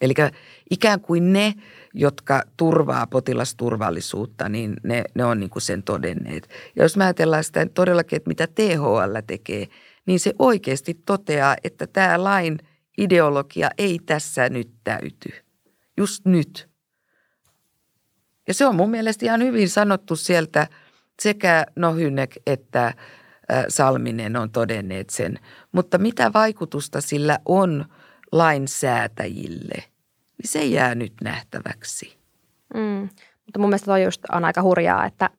[0.00, 0.14] Eli
[0.70, 1.54] ikään kuin ne,
[1.98, 6.48] jotka turvaa potilasturvallisuutta, niin ne, ne on niin kuin sen todenneet.
[6.76, 9.66] Ja jos mä ajatellaan sitä todellakin, että mitä THL tekee,
[10.06, 12.58] niin se oikeasti toteaa, että tämä lain
[12.98, 15.28] ideologia ei tässä nyt täyty.
[15.96, 16.68] Just nyt.
[18.48, 20.66] Ja se on mun mielestä ihan hyvin sanottu sieltä
[21.22, 22.94] sekä Nohynek että
[23.68, 25.38] Salminen on todenneet sen.
[25.72, 27.84] Mutta mitä vaikutusta sillä on–
[28.32, 29.84] lainsäätäjille,
[30.38, 32.18] niin se jää nyt nähtäväksi.
[32.74, 33.08] Mm.
[33.46, 35.30] Mutta mun mielestä toi just on aika hurjaa, että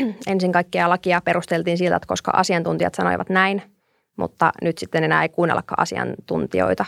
[0.26, 3.62] ensin kaikkea lakia perusteltiin siltä, että koska asiantuntijat sanoivat näin,
[4.16, 6.84] mutta nyt sitten enää ei kuunnellakaan asiantuntijoita.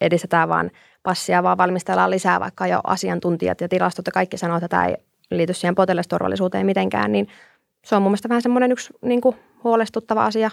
[0.00, 0.70] Edistetään vaan
[1.02, 4.96] passia, vaan valmistellaan lisää, vaikka jo asiantuntijat ja tilastot ja kaikki sanoo, että tämä ei
[5.30, 7.28] liity siihen potilasturvallisuuteen mitenkään, niin
[7.84, 10.50] se on mun mielestä vähän semmoinen yksi niin kuin huolestuttava asia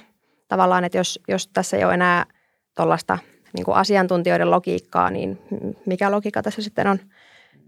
[0.48, 2.26] tavallaan, että jos, jos tässä ei ole enää
[2.76, 3.18] tuollaista–
[3.54, 5.40] niin kuin asiantuntijoiden logiikkaa, niin
[5.86, 7.00] mikä logiikka tässä sitten on?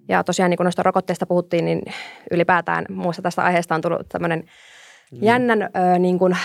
[0.07, 1.81] Ja tosiaan niin kuin noista rokotteista puhuttiin, niin
[2.31, 4.39] ylipäätään muussa tästä aiheesta on tullut tämmöinen
[5.11, 5.17] mm.
[5.21, 6.37] jännän ö, niin kuin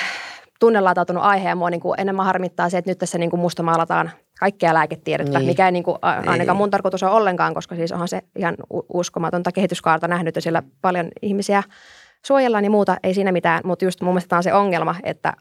[0.60, 3.62] tunnelaatautunut aihe ja mua niin kuin enemmän harmittaa se, että nyt tässä niin kuin musta
[3.62, 4.10] maalataan
[4.40, 5.48] kaikkea lääketiedettä, niin.
[5.48, 8.56] mikä ei niin kuin, ainakaan mun tarkoitus ole ollenkaan, koska siis onhan se ihan
[8.94, 11.62] uskomatonta kehityskaarta nähnyt ja siellä paljon ihmisiä
[12.26, 15.32] suojellaan ja muuta, ei siinä mitään, mutta just mun mielestä tämä on se ongelma, että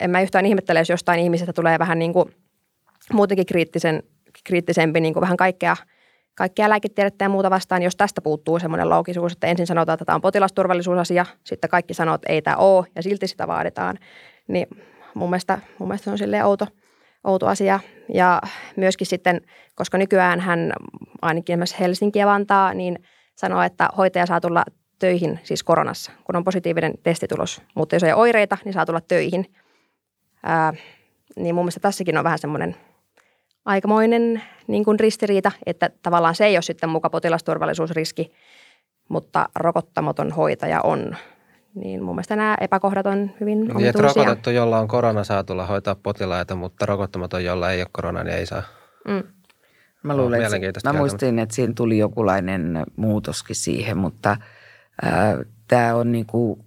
[0.00, 2.34] en mä yhtään ihmettele, jos jostain ihmisestä tulee vähän niin kuin
[3.12, 4.02] muutenkin kriittisen,
[4.44, 5.76] kriittisempi niin kuin vähän kaikkea,
[6.34, 10.14] kaikkia lääketiedettä ja muuta vastaan, jos tästä puuttuu semmoinen loogisuus, että ensin sanotaan, että tämä
[10.14, 13.98] on potilasturvallisuusasia, sitten kaikki sanoo, että ei tämä ole ja silti sitä vaaditaan,
[14.48, 14.66] niin
[15.14, 16.66] mun mielestä, mun mielestä se on silleen outo,
[17.24, 17.80] outo asia.
[18.14, 18.40] Ja
[18.76, 19.40] myöskin sitten,
[19.74, 20.72] koska nykyään hän
[21.22, 22.98] ainakin esimerkiksi Helsinki ja Vantaa, niin
[23.36, 24.64] sanoo, että hoitaja saa tulla
[24.98, 27.62] töihin siis koronassa, kun on positiivinen testitulos.
[27.74, 29.54] Mutta jos ei ole oireita, niin saa tulla töihin.
[30.42, 30.72] Ää,
[31.36, 32.76] niin mun mielestä tässäkin on vähän semmoinen
[33.68, 38.32] aikamoinen niin kuin ristiriita, että tavallaan se ei ole sitten muka potilasturvallisuusriski,
[39.08, 41.16] mutta rokottamaton hoitaja on.
[41.74, 44.22] Niin mun mielestä nämä epäkohdat on hyvin niin, omituisia.
[44.22, 48.36] rokotettu, jolla on korona, saa tulla hoitaa potilaita, mutta rokottamaton, jolla ei ole korona, niin
[48.36, 48.62] ei saa.
[49.08, 49.22] Mm.
[50.02, 54.30] Mä luulen, että mä muistin, että siinä tuli jokulainen muutoskin siihen, mutta
[55.04, 55.34] äh,
[55.68, 56.58] tämä on niinku,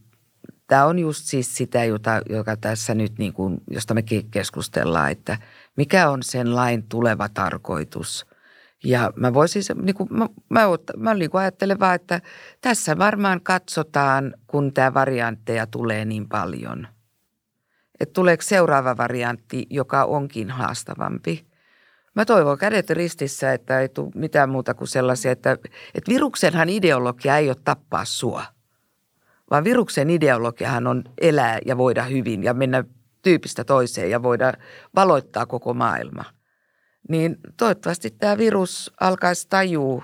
[0.72, 5.38] Tämä on just siis sitä, jota, joka tässä nyt, niin kuin, josta me keskustellaan, että
[5.82, 8.26] mikä on sen lain tuleva tarkoitus.
[8.84, 10.62] Ja mä voisin, niin kuin, mä, mä,
[10.98, 12.22] mä niin kuin ajattelen vaan, että
[12.62, 16.88] tässä varmaan katsotaan, kun tämä variantteja tulee niin paljon.
[18.00, 21.46] Että tuleeko seuraava variantti, joka onkin haastavampi.
[22.16, 25.52] Mä toivon kädet ristissä, että ei tule mitään muuta kuin sellaisia, että,
[25.96, 28.44] että viruksenhan ideologia ei ole tappaa sua–
[29.52, 32.84] vaan viruksen ideologiahan on elää ja voida hyvin ja mennä
[33.22, 34.54] tyypistä toiseen ja voida
[34.96, 36.24] valoittaa koko maailma.
[37.10, 40.04] Niin toivottavasti tämä virus alkaisi tajua,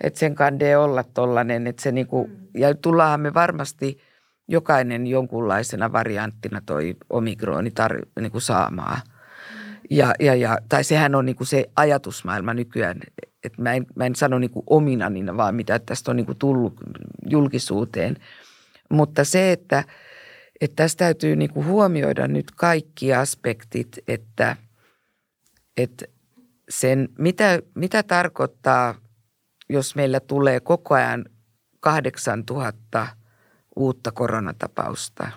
[0.00, 3.98] että sen kandee olla tollainen, että se niinku, ja tullaan me varmasti
[4.48, 9.00] jokainen jonkunlaisena varianttina toi omikroni tar- niinku saamaan.
[9.90, 13.00] Ja, ja, ja, tai sehän on niinku se ajatusmaailma nykyään,
[13.44, 16.74] että mä en, mä en sano niinku ominanina, vaan mitä tästä on niinku tullut
[17.30, 18.16] julkisuuteen–
[18.88, 19.84] mutta se, että,
[20.60, 24.56] että tässä täytyy niin kuin huomioida nyt kaikki aspektit, että,
[25.76, 26.04] että
[26.68, 28.94] sen, mitä, mitä tarkoittaa,
[29.68, 31.24] jos meillä tulee koko ajan
[31.80, 33.06] 8000
[33.76, 35.30] uutta koronatapausta,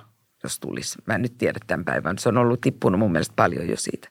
[0.43, 0.99] jos tulisi.
[1.07, 2.17] Mä en nyt tiedä tämän päivän.
[2.17, 4.09] Se on ollut tippunut mun mielestä paljon jo siitä.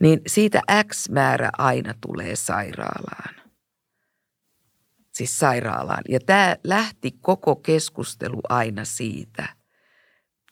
[0.00, 3.44] Niin siitä X määrä aina tulee sairaalaan
[5.14, 6.02] siis sairaalaan.
[6.08, 9.48] Ja tämä lähti koko keskustelu aina siitä,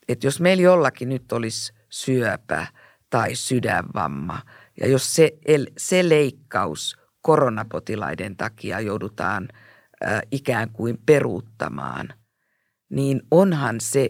[0.07, 2.67] että jos meillä jollakin nyt olisi syöpä
[3.09, 4.41] tai sydänvamma,
[4.79, 5.31] ja jos se,
[5.77, 9.47] se leikkaus koronapotilaiden takia joudutaan
[10.05, 12.13] äh, ikään kuin peruuttamaan,
[12.89, 14.09] niin onhan se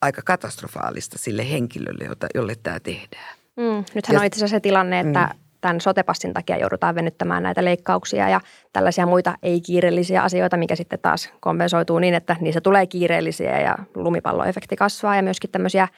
[0.00, 3.36] aika katastrofaalista sille henkilölle, jota, jolle tämä tehdään.
[3.56, 7.42] Mm, nythän ja, on itse asiassa se tilanne, että mm tämän sotepassin takia joudutaan venyttämään
[7.42, 8.40] näitä leikkauksia ja
[8.72, 14.76] tällaisia muita ei-kiireellisiä asioita, mikä sitten taas kompensoituu niin, että niissä tulee kiireellisiä ja lumipalloefekti
[14.76, 15.88] kasvaa ja myöskin tämmöisiä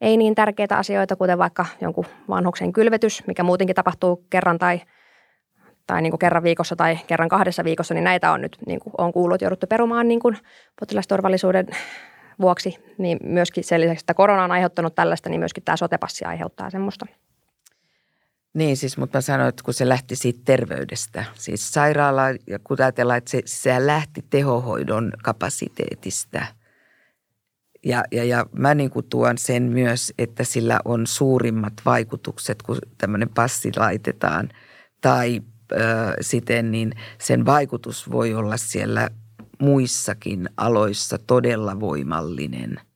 [0.00, 4.80] ei niin tärkeitä asioita, kuten vaikka jonkun vanhuksen kylvetys, mikä muutenkin tapahtuu kerran tai
[5.86, 8.92] tai niin kuin kerran viikossa tai kerran kahdessa viikossa, niin näitä on nyt, niin kuin
[8.98, 10.38] on kuullut, jouduttu perumaan niin kuin
[10.80, 11.66] potilasturvallisuuden
[12.40, 16.70] vuoksi, niin myöskin sen lisäksi, että korona on aiheuttanut tällaista, niin myöskin tämä sotepassi aiheuttaa
[16.70, 17.06] semmoista.
[18.54, 22.76] Niin siis, mutta mä sanoin, että kun se lähti siitä terveydestä, siis sairaala, ja kun
[22.80, 26.46] ajatellaan, että se, se lähti tehohoidon kapasiteetista.
[27.84, 32.78] Ja, ja, ja mä niin kuin tuon sen myös, että sillä on suurimmat vaikutukset, kun
[32.98, 34.48] tämmöinen passi laitetaan.
[35.00, 35.40] Tai
[35.72, 35.76] ö,
[36.20, 39.10] siten, niin sen vaikutus voi olla siellä
[39.58, 42.80] muissakin aloissa todella voimallinen–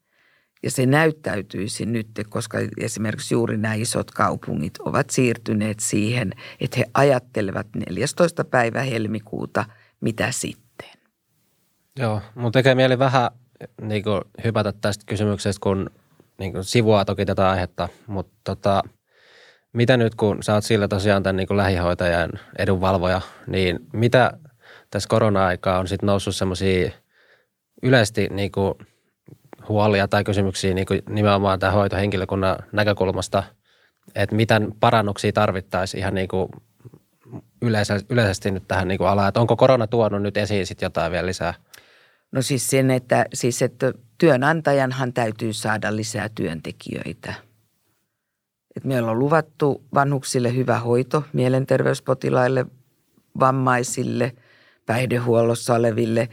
[0.62, 6.84] ja se näyttäytyisi nyt, koska esimerkiksi juuri nämä isot kaupungit ovat siirtyneet siihen, että he
[6.94, 8.44] ajattelevat 14.
[8.44, 9.64] päivä helmikuuta,
[10.00, 10.88] mitä sitten.
[11.98, 13.30] Joo, mun tekee mieli vähän
[13.82, 15.90] niin kuin, hypätä tästä kysymyksestä, kun
[16.38, 18.82] niin kuin, sivua toki tätä aihetta, mutta tota,
[19.72, 24.32] mitä nyt, kun sä oot sillä tosiaan tämän niin kuin lähihoitajan edunvalvoja, niin mitä
[24.90, 26.90] tässä korona-aikaa on sitten noussut semmoisia
[27.82, 28.74] yleisesti niin kuin–
[29.68, 33.42] huolia tai kysymyksiä niin kuin nimenomaan tämän hoitohenkilökunnan näkökulmasta,
[34.14, 36.48] että miten parannuksia tarvittaisiin ihan niin kuin
[38.10, 41.26] yleisesti nyt tähän niin kuin alaan, että onko korona tuonut nyt esiin sitten jotain vielä
[41.26, 41.54] lisää?
[42.32, 47.34] No siis sen, että, siis että työnantajanhan täytyy saada lisää työntekijöitä.
[48.76, 52.66] Et meillä on luvattu vanhuksille hyvä hoito, mielenterveyspotilaille,
[53.40, 54.32] vammaisille,
[54.86, 56.28] päihdehuollossa oleville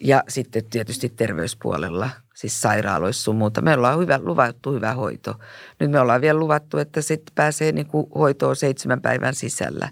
[0.00, 3.62] ja sitten tietysti terveyspuolella– siis sairaaloissa sun muuta.
[3.62, 5.34] Me ollaan hyvä, luvattu hyvä hoito.
[5.80, 9.88] Nyt me ollaan vielä luvattu, että sitten pääsee niin kuin hoitoon seitsemän päivän sisällä.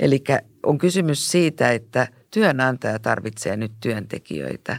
[0.00, 0.24] Eli
[0.62, 4.78] on kysymys siitä, että työnantaja tarvitsee nyt työntekijöitä.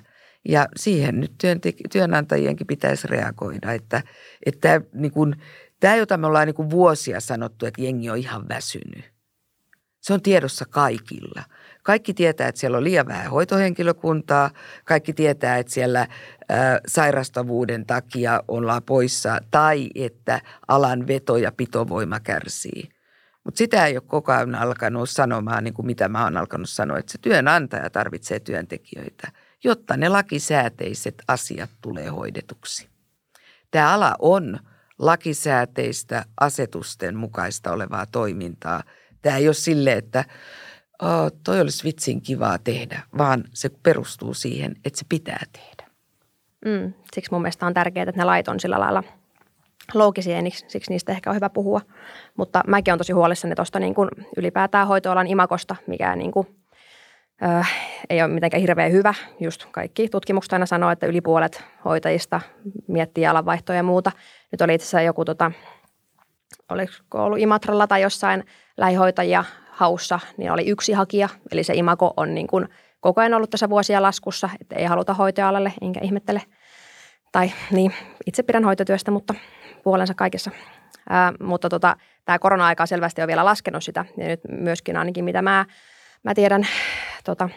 [0.50, 4.04] Ja siihen nyt työntek- työnantajienkin pitäisi reagoida, että,
[4.46, 5.36] että niin kuin,
[5.80, 9.06] tämä, jota me ollaan niin kuin vuosia sanottu, että jengi on ihan väsynyt.
[10.02, 11.44] Se on tiedossa kaikilla.
[11.86, 14.52] Kaikki tietää, että siellä on liian vähän hoitohenkilökuntaa.
[14.86, 16.08] Kaikki tietää, että siellä
[16.88, 22.90] sairastavuuden takia ollaan poissa tai että alan veto- ja pitovoima kärsii.
[23.44, 26.98] Mutta sitä ei ole koko ajan alkanut sanomaan, niin kuin mitä mä oon alkanut sanoa,
[26.98, 29.32] että se työnantaja tarvitsee työntekijöitä,
[29.64, 32.88] jotta ne lakisääteiset asiat tulee hoidetuksi.
[33.72, 34.60] Tämä ala on
[35.00, 38.84] lakisääteistä asetusten mukaista olevaa toimintaa.
[39.22, 40.26] Tämä ei ole sille, että
[41.02, 45.92] oh, toi olisi vitsin kivaa tehdä, vaan se perustuu siihen, että se pitää tehdä.
[46.66, 49.04] Mm, siksi mun mielestä on tärkeää, että ne lait on sillä lailla
[49.94, 51.82] loogisia, niin siksi niistä ehkä on hyvä puhua.
[52.38, 56.48] Mutta mäkin olen tosi huolissani tuosta niin kuin ylipäätään hoitoalan imakosta, mikä niin kuin,
[57.44, 57.64] ö,
[58.10, 59.14] ei ole mitenkään hirveän hyvä.
[59.40, 62.42] Just kaikki tutkimukset aina sanoo, että yli puolet hoitajista
[62.88, 64.12] miettii alanvaihtoja ja muuta.
[64.52, 65.52] Nyt oli itse asiassa joku, tota,
[66.70, 68.44] oliko ollut Imatralla tai jossain
[68.78, 69.44] lähihoitajia
[69.76, 71.30] haussa, niin oli yksi hakija.
[71.52, 72.68] Eli se imako on niin kuin
[73.00, 76.42] koko ajan ollut tässä vuosia laskussa, että ei haluta hoitoalalle, enkä ihmettele.
[77.32, 77.94] Tai niin,
[78.26, 79.34] itse pidän hoitotyöstä, mutta
[79.84, 80.52] puolensa kaikessa.
[81.10, 81.96] Ää, mutta tota,
[82.26, 84.06] tämä korona-aika selvästi on vielä laskenut sitä.
[84.18, 85.66] Ja nyt myöskin ainakin mitä mä,
[86.24, 86.68] mä tiedän
[87.24, 87.50] tota,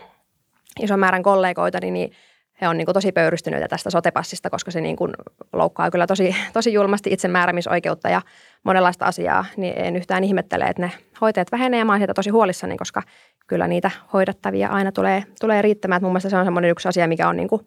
[0.81, 2.13] ison määrän kollegoita, niin
[2.61, 5.13] he on niin kuin tosi pöyristyneitä tästä sotepassista, koska se niin kuin
[5.53, 8.23] loukkaa kyllä tosi, tosi julmasti itsemääräämisoikeutta ja
[8.65, 13.03] monenlaista asiaa, niin en yhtään ihmettele, että ne hoitajat vähenee mä oon tosi huolissani, koska
[13.47, 16.03] kyllä niitä hoidettavia aina tulee, tulee riittämään.
[16.03, 17.67] Mun mielestä se on semmoinen yksi asia, mikä on niin kuin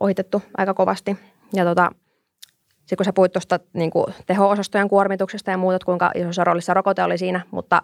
[0.00, 1.16] ohitettu aika kovasti.
[1.52, 1.90] Ja tota,
[2.78, 3.90] sitten kun sä puhuit tuosta niin
[4.26, 7.82] teho-osastojen kuormituksesta ja muuta, että kuinka isossa roolissa rokote oli siinä, mutta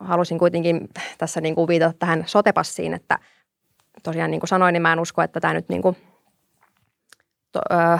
[0.00, 0.88] halusin kuitenkin
[1.18, 3.18] tässä niin kuin viitata tähän sotepassiin, että
[4.02, 5.96] tosiaan niin kuin sanoin, niin mä en usko, että tämä nyt niin kuin,
[7.52, 7.98] to, ö,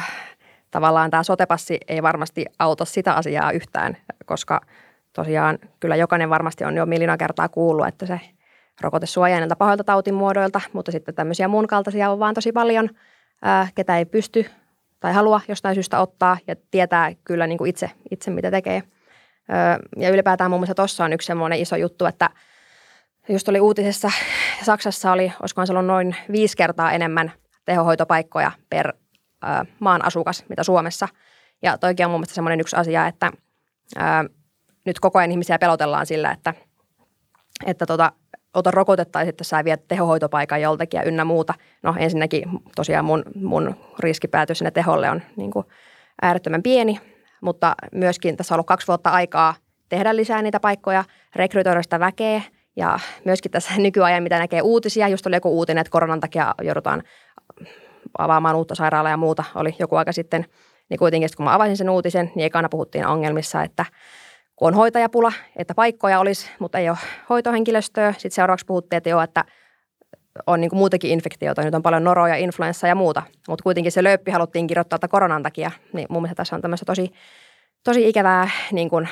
[0.71, 3.97] tavallaan tämä sotepassi ei varmasti auta sitä asiaa yhtään,
[4.27, 4.61] koska
[5.13, 8.21] tosiaan kyllä jokainen varmasti on jo miljoona kertaa kuullut, että se
[8.81, 12.91] rokote suojaa näiltä pahoilta tautimuodoilta, mutta sitten tämmöisiä muun kaltaisia on vaan tosi paljon,
[13.43, 14.47] ää, ketä ei pysty
[15.01, 18.83] tai halua jostain syystä ottaa ja tietää kyllä niin kuin itse, itse, mitä tekee.
[19.97, 22.31] Ja ylipäätään muun muassa tuossa on yksi semmoinen iso juttu, että
[23.29, 24.11] just oli uutisessa,
[24.63, 27.33] Saksassa oli, olisikohan se ollut noin viisi kertaa enemmän
[27.65, 28.93] tehohoitopaikkoja per
[29.81, 31.09] maan asukas, mitä Suomessa.
[31.63, 33.33] Ja toikin on mun mielestä semmoinen yksi asia, että
[33.97, 34.25] ää,
[34.85, 36.55] nyt koko ajan ihmisiä pelotellaan sillä, että,
[37.67, 38.13] että tota,
[38.55, 41.55] ota rokotetta tai sitten sä viet tehohoitopaikan joltakin ja ynnä muuta.
[41.83, 42.45] No ensinnäkin
[42.77, 45.67] tosiaan mun, mun riskipäätös sinne teholle on niin kuin
[46.23, 47.01] äärettömän pieni,
[47.41, 49.55] mutta myöskin tässä on ollut kaksi vuotta aikaa
[49.89, 51.05] tehdä lisää niitä paikkoja,
[51.37, 52.43] rekrytoida sitä väkeä
[52.77, 57.03] ja myöskin tässä nykyajan, mitä näkee uutisia, just oli joku uutinen, että koronan takia joudutaan
[58.19, 60.45] avaamaan uutta sairaalaa ja muuta, oli joku aika sitten,
[60.89, 63.85] niin kuitenkin kun mä avasin sen uutisen, niin ekana puhuttiin ongelmissa, että
[64.57, 66.99] kun on hoitajapula, että paikkoja olisi, mutta ei ole
[67.29, 68.13] hoitohenkilöstöä.
[68.13, 69.45] Sitten seuraavaksi puhuttiin, että joo, että
[70.47, 71.63] on niin muutakin infektioita.
[71.63, 73.23] Nyt on paljon noroja, influenssa ja muuta.
[73.49, 75.71] Mutta kuitenkin se lööppi haluttiin kirjoittaa että koronan takia.
[75.93, 77.13] Niin mun mielestä tässä on tämmöistä tosi,
[77.85, 79.09] tosi ikävää niin kuin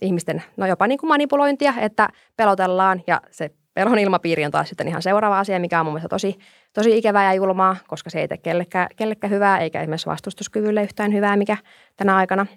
[0.00, 4.88] ihmisten, no jopa niin kuin manipulointia, että pelotellaan ja se pelon ilmapiiri on taas sitten
[4.88, 6.38] ihan seuraava asia, mikä on mun mielestä tosi,
[6.72, 11.12] tosi ikävää ja julmaa, koska se ei tee kellekään, kellekään hyvää, eikä esimerkiksi vastustuskyvylle yhtään
[11.12, 11.56] hyvää, mikä
[11.96, 12.46] tänä aikana–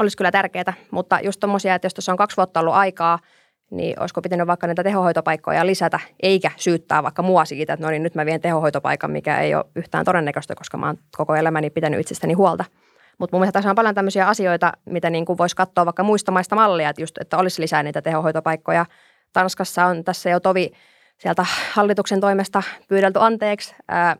[0.00, 3.18] olisi kyllä tärkeää, mutta just tommosia, että jos tuossa on kaksi vuotta ollut aikaa,
[3.70, 8.02] niin olisiko pitänyt vaikka näitä tehohoitopaikkoja lisätä, eikä syyttää vaikka mua siitä, että no niin,
[8.02, 12.00] nyt mä vien tehohoitopaikan, mikä ei ole yhtään todennäköistä, koska mä oon koko elämäni pitänyt
[12.00, 12.64] itsestäni huolta.
[13.18, 16.32] Mutta mun mielestä tässä on paljon tämmöisiä asioita, mitä niin kuin voisi katsoa vaikka muista
[16.32, 18.86] maista mallia, että, just, että olisi lisää niitä tehohoitopaikkoja.
[19.32, 20.70] Tanskassa on tässä jo tovi
[21.18, 24.16] sieltä hallituksen toimesta pyydelty anteeksi ää,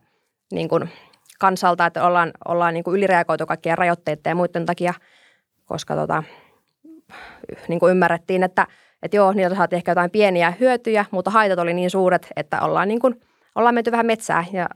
[0.53, 0.91] niin kuin
[1.39, 4.95] kansalta, että ollaan, ollaan niin kuin ylireagoitu kaikkien rajoitteiden ja muiden takia–
[5.69, 6.23] koska tota,
[7.69, 8.67] niin kuin ymmärrettiin, että,
[9.03, 12.89] että joo, niiltä saatiin ehkä jotain pieniä hyötyjä, mutta haitat oli niin suuret, että ollaan,
[12.89, 13.21] niin kuin,
[13.55, 14.69] ollaan menty vähän metsää ja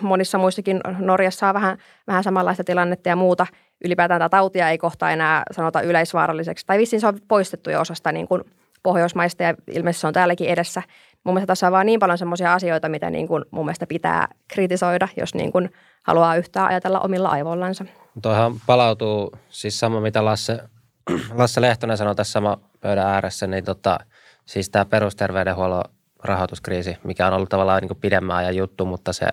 [0.00, 3.46] monissa muissakin Norjassa on vähän, vähän samanlaista tilannetta ja muuta.
[3.84, 8.12] Ylipäätään tätä tautia ei kohta enää sanota yleisvaaralliseksi, tai vissiin se on poistettu jo osasta
[8.12, 8.42] niin kuin
[8.84, 10.82] Pohjoismaista ja ilmeisesti se on täälläkin edessä.
[11.24, 14.28] Mun mielestä tässä on vaan niin paljon semmoisia asioita, mitä niin kuin mun mielestä pitää
[14.48, 15.70] kritisoida, jos niin kuin
[16.02, 17.84] haluaa yhtään ajatella omilla aivoillansa.
[18.22, 20.58] Tuohan palautuu siis sama, mitä Lasse,
[21.38, 23.98] Lasse Lehtonen sanoi tässä sama pöydän ääressä, niin tota,
[24.44, 25.84] siis tämä perusterveydenhuollon
[26.24, 29.26] rahoituskriisi, mikä on ollut tavallaan niin pidemmän ajan juttu, mutta se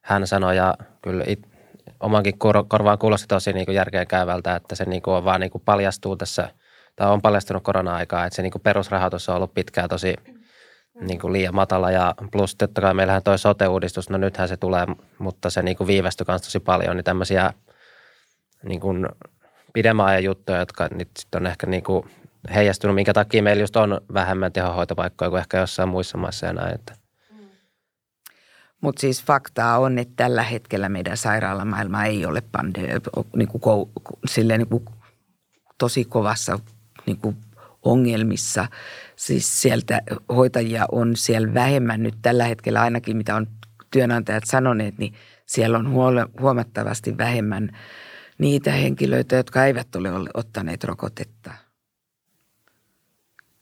[0.00, 1.46] hän sanoi ja kyllä it,
[2.00, 6.48] omankin korvaan kuulosti tosi niin järkeen käyvältä, että se niin on vaan niin paljastuu tässä,
[6.96, 10.14] tai on paljastunut korona-aikaa, että se niin perusrahoitus on ollut pitkään tosi
[11.00, 14.86] niin kuin liian matala ja plus totta kai meillähän toi sote-uudistus, no nythän se tulee,
[15.18, 17.52] mutta se niin kuin viivästyi myös tosi paljon, niin tämmöisiä
[18.62, 19.08] niin kuin
[19.72, 22.10] pidemmän ajan juttuja, jotka nyt sitten on ehkä niin kuin
[22.54, 26.74] heijastunut, minkä takia meillä just on vähemmän tehohoitopaikkoja kuin ehkä jossain muissa maissa ja näin.
[26.74, 26.94] Että.
[28.80, 33.00] Mutta siis faktaa on, että tällä hetkellä meidän sairaalamaailma ei ole pandemia,
[33.36, 33.90] niin kuin,
[34.26, 34.84] silleen niin kuin,
[35.78, 36.58] tosi kovassa
[37.06, 37.36] niin kuin,
[37.82, 38.68] ongelmissa.
[39.16, 43.46] Siis sieltä hoitajia on siellä vähemmän nyt tällä hetkellä ainakin, mitä on
[43.90, 45.14] työnantajat sanoneet, niin
[45.46, 45.92] siellä on
[46.40, 47.68] huomattavasti vähemmän
[48.38, 51.50] niitä henkilöitä, jotka eivät ole ottaneet rokotetta.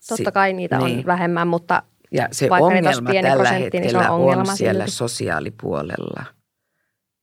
[0.09, 0.99] Totta kai niitä niin.
[0.99, 1.82] on vähemmän, mutta
[2.12, 4.97] ja se Vaikka ongelma tällä niin hetkellä on, on siellä silti.
[4.97, 6.24] sosiaalipuolella.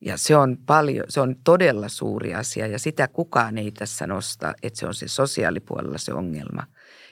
[0.02, 4.54] Ja se on paljon, se on todella suuri asia ja sitä kukaan ei tässä nosta,
[4.64, 6.64] että se on se sosiaalipuolella se ongelma.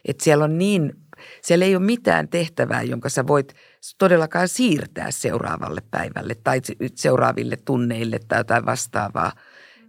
[0.06, 0.94] Että siellä on niin,
[1.42, 3.56] siellä ei ole mitään tehtävää, jonka sä voit
[3.98, 6.62] todellakaan siirtää seuraavalle päivälle tai
[6.96, 9.32] seuraaville tunneille tai jotain vastaavaa–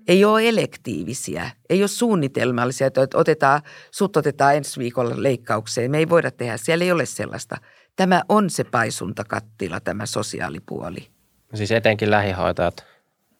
[0.08, 5.90] ei ole elektiivisiä, ei ole suunnitelmallisia, että otetaan, sut otetaan ensi viikolla leikkaukseen.
[5.90, 7.56] Me ei voida tehdä, siellä ei ole sellaista.
[7.96, 11.15] Tämä on se paisunta-kattila, tämä sosiaalipuoli.
[11.54, 12.86] Siis etenkin lähihoitajat.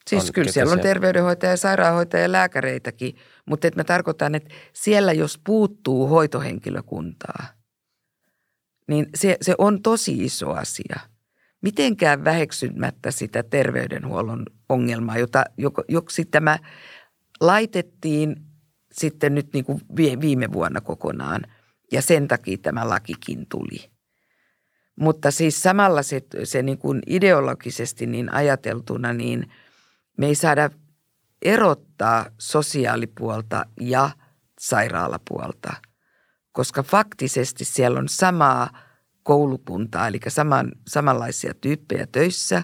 [0.07, 5.41] Siis kyllä siellä on terveydenhoitaja, sairaanhoitaja ja lääkäreitäkin, mutta että mä tarkoitan, että siellä jos
[5.47, 7.47] puuttuu hoitohenkilökuntaa,
[8.89, 11.01] niin se, se on tosi iso asia–
[11.67, 15.45] mitenkään väheksymättä sitä terveydenhuollon ongelmaa, jota,
[15.89, 16.59] joksi tämä
[17.41, 18.37] laitettiin
[18.93, 19.81] sitten nyt niin kuin
[20.21, 21.43] viime vuonna kokonaan.
[21.93, 23.91] Ja sen takia tämä lakikin tuli.
[24.97, 29.53] Mutta siis samalla se, se niin kuin ideologisesti niin ajateltuna, niin
[30.19, 30.71] me ei saada
[31.43, 34.11] erottaa sosiaalipuolta ja
[34.61, 35.73] sairaalapuolta,
[36.53, 38.71] koska faktisesti siellä on samaa–
[39.27, 42.63] koulukuntaa, eli saman, samanlaisia tyyppejä töissä.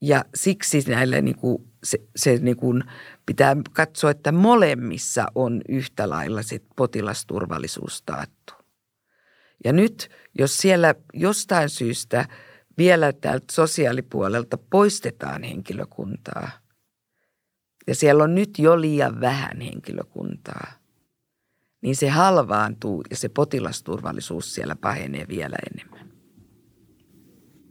[0.00, 2.84] Ja siksi näille niin kuin, se, se niin kuin
[3.26, 8.53] pitää katsoa, että molemmissa on yhtä lailla sit potilasturvallisuus taattu.
[9.64, 12.28] Ja nyt, jos siellä jostain syystä
[12.78, 16.50] vielä täältä sosiaalipuolelta poistetaan henkilökuntaa,
[17.86, 20.72] ja siellä on nyt jo liian vähän henkilökuntaa–
[21.84, 26.08] niin se halvaantuu ja se potilasturvallisuus siellä pahenee vielä enemmän.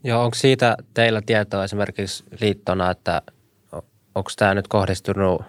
[0.03, 3.21] Joo, onko siitä teillä tietoa esimerkiksi liittona, että
[4.15, 5.41] onko tämä nyt kohdistunut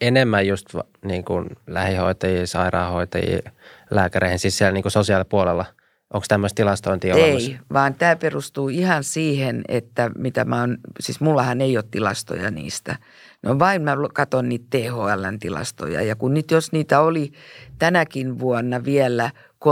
[0.00, 0.66] enemmän just
[1.04, 3.52] niin kuin lähihoitajia, sairaanhoitajia,
[3.90, 5.64] lääkäreihin, siis siellä niin kuin sosiaalipuolella?
[6.12, 7.52] Onko tämmöistä tilastointia Ei, olemassa?
[7.72, 12.96] vaan tämä perustuu ihan siihen, että mitä mä oon, siis mullahan ei ole tilastoja niistä–
[13.46, 17.32] No vain mä katson niitä THLn tilastoja ja kun nyt jos niitä oli
[17.78, 19.30] tänäkin vuonna vielä
[19.64, 19.68] 30-35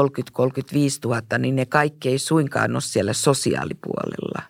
[1.04, 4.42] 000, niin ne kaikki ei suinkaan ole siellä sosiaalipuolella.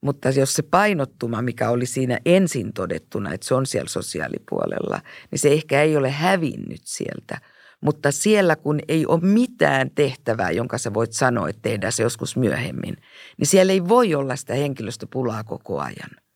[0.00, 5.00] Mutta jos se painottuma, mikä oli siinä ensin todettuna, että se on siellä sosiaalipuolella,
[5.30, 7.40] niin se ehkä ei ole hävinnyt sieltä.
[7.80, 12.36] Mutta siellä kun ei ole mitään tehtävää, jonka sä voit sanoa, että tehdään se joskus
[12.36, 12.96] myöhemmin,
[13.38, 16.10] niin siellä ei voi olla sitä henkilöstöpulaa koko ajan–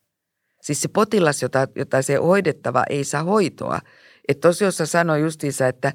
[0.64, 3.80] Siis se potilas, jota, jota se hoidettava ei saa hoitoa.
[4.28, 5.92] Että tosiaan sanoi justiinsa, että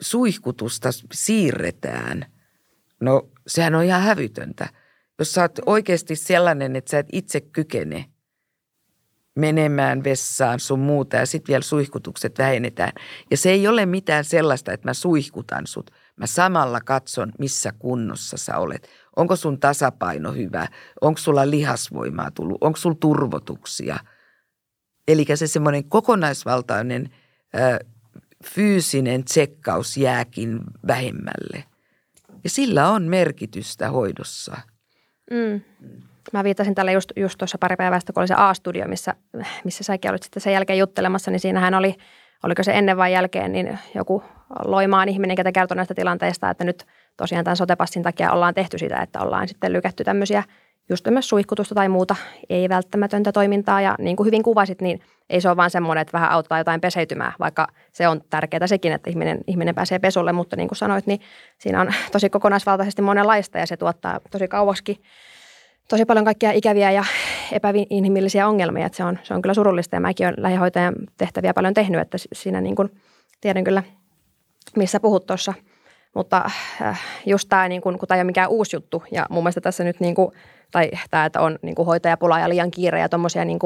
[0.00, 2.26] suihkutusta siirretään.
[3.00, 4.68] No sehän on ihan hävytöntä.
[5.18, 8.04] Jos sä oot oikeasti sellainen, että sä et itse kykene
[9.34, 12.92] menemään vessaan sun muuta ja sitten vielä suihkutukset vähennetään.
[13.30, 15.90] Ja se ei ole mitään sellaista, että mä suihkutan sut.
[16.16, 18.88] Mä samalla katson, missä kunnossa sä olet.
[19.16, 20.68] Onko sun tasapaino hyvä?
[21.00, 22.58] Onko sulla lihasvoimaa tullut?
[22.62, 23.96] Onko sulla turvotuksia?
[25.08, 27.10] Eli se semmoinen kokonaisvaltainen
[27.54, 27.84] ö,
[28.44, 31.64] fyysinen tsekkaus jääkin vähemmälle.
[32.44, 34.56] Ja sillä on merkitystä hoidossa.
[35.30, 35.60] Mm.
[36.32, 39.14] Mä viittasin tällä just, just tuossa pari päivästä, kun oli se A-studio, missä,
[39.64, 41.94] missä säkin olit sitten sen jälkeen juttelemassa, niin siinähän oli,
[42.42, 44.22] oliko se ennen vai jälkeen, niin joku
[44.64, 49.02] loimaan ihminen, ketä kertoi näistä tilanteista, että nyt– tosiaan tämän sotepassin takia ollaan tehty sitä,
[49.02, 50.42] että ollaan sitten lykätty tämmöisiä
[50.88, 52.16] just myös suihkutusta tai muuta
[52.50, 53.80] ei-välttämätöntä toimintaa.
[53.80, 55.00] Ja niin kuin hyvin kuvasit, niin
[55.30, 58.92] ei se ole vaan semmoinen, että vähän auttaa jotain peseytymää, vaikka se on tärkeää sekin,
[58.92, 60.32] että ihminen, ihminen pääsee pesulle.
[60.32, 61.20] Mutta niin kuin sanoit, niin
[61.58, 64.96] siinä on tosi kokonaisvaltaisesti monenlaista ja se tuottaa tosi kauaskin
[65.88, 67.04] tosi paljon kaikkia ikäviä ja
[67.52, 68.86] epäinhimillisiä ongelmia.
[68.86, 69.96] Että se, on, se on kyllä surullista.
[69.96, 72.90] Ja mäkin olen lähihoitajan tehtäviä paljon tehnyt, että siinä niin kuin
[73.40, 73.82] tiedän kyllä,
[74.76, 75.54] missä puhut tuossa–
[76.14, 76.50] mutta
[76.82, 79.60] äh, just tämä, niin kun, kun tämä ei ole mikään uusi juttu ja mun mielestä
[79.60, 80.32] tässä nyt, niin kuin,
[80.70, 83.58] tai tämä, että on niin kuin hoitajapula ja liian kiire ja tuommoisia, niin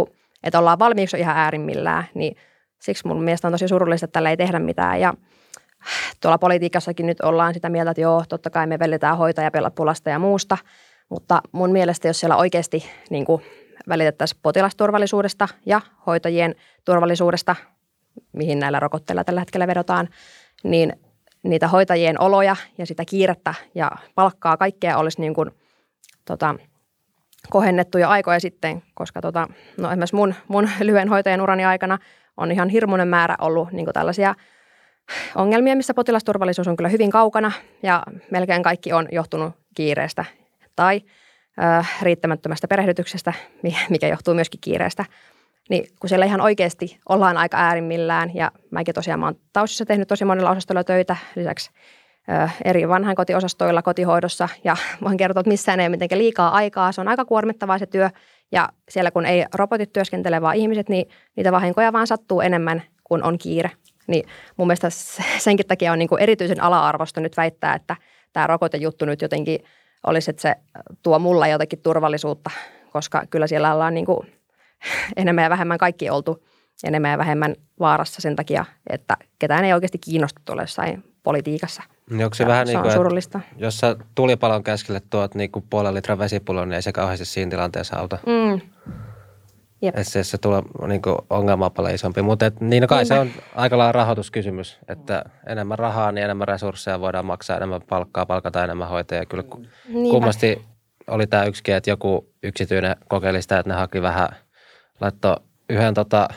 [0.42, 2.36] että ollaan valmiiksi ihan äärimmillään, niin
[2.78, 5.00] siksi mun mielestä on tosi surullista, että tällä ei tehdä mitään.
[5.00, 5.14] Ja
[6.20, 10.58] tuolla politiikassakin nyt ollaan sitä mieltä, että joo, totta kai me velletään hoitajapulasta ja muusta,
[11.08, 13.42] mutta mun mielestä jos siellä oikeasti niin kuin
[13.88, 16.54] välitettäisiin potilasturvallisuudesta ja hoitajien
[16.84, 17.56] turvallisuudesta,
[18.32, 20.08] mihin näillä rokotteilla tällä hetkellä vedotaan,
[20.64, 20.92] niin
[21.42, 25.50] niitä hoitajien oloja ja sitä kiirettä ja palkkaa kaikkea olisi niin kuin,
[26.24, 26.54] tota,
[27.50, 31.98] kohennettu jo aikoja sitten, koska tota, no esimerkiksi mun, mun lyhyen hoitajan urani aikana
[32.36, 34.34] on ihan hirmuinen määrä ollut niin tällaisia
[35.34, 37.52] ongelmia, missä potilasturvallisuus on kyllä hyvin kaukana
[37.82, 40.24] ja melkein kaikki on johtunut kiireestä
[40.78, 41.00] tai
[41.58, 43.32] ö, riittämättömästä perehdytyksestä,
[43.90, 45.04] mikä johtuu myöskin kiireestä.
[45.70, 50.08] Niin kun siellä ihan oikeasti ollaan aika äärimmillään ja mäkin tosiaan mä oon taustassa tehnyt
[50.08, 51.70] tosi monella osastolla töitä, lisäksi
[52.64, 56.92] eri vanhainkotiosastoilla kotihoidossa ja voin kertoa, että missään ei ole mitenkään liikaa aikaa.
[56.92, 58.10] Se on aika kuormittavaa se työ
[58.52, 63.22] ja siellä kun ei robotit työskentele, vaan ihmiset, niin niitä vahinkoja vaan sattuu enemmän kuin
[63.22, 63.70] on kiire.
[64.06, 64.88] Niin mun mielestä
[65.38, 67.96] senkin takia on niin kuin erityisen ala-arvosta nyt väittää, että
[68.32, 69.60] tämä rokotejuttu nyt jotenkin
[70.06, 70.54] olisi, että se
[71.02, 72.50] tuo mulla jotenkin turvallisuutta,
[72.92, 74.32] koska kyllä siellä ollaan niin kuin
[75.16, 76.44] enemmän ja vähemmän kaikki oltu
[76.84, 81.82] enemmän ja vähemmän vaarassa sen takia, että ketään ei oikeasti kiinnosta tuolla jossain politiikassa.
[82.10, 83.40] Niin onko se ja vähän se niin kuin, surullista.
[83.56, 87.50] jos sä tulipalon keskelle tuot niin kuin puolen litran vesipullon, niin ei se kauheasti siinä
[87.50, 88.18] tilanteessa auta.
[88.26, 88.60] Mm.
[89.82, 89.94] Jep.
[90.02, 92.22] Se, se tulee niin kuin ongelma paljon isompi.
[92.22, 96.48] Mutta et, niin no kai se on aika lailla rahoituskysymys, että enemmän rahaa, niin enemmän
[96.48, 99.26] resursseja voidaan maksaa, enemmän palkkaa, palkata enemmän hoitajia.
[99.26, 99.44] Kyllä
[99.88, 100.10] Niinpä.
[100.10, 100.64] kummasti
[101.06, 104.28] oli tämä yksikin, että joku yksityinen kokeili sitä, että ne haki vähän,
[105.00, 105.36] laittoi
[105.70, 106.28] yhden tota,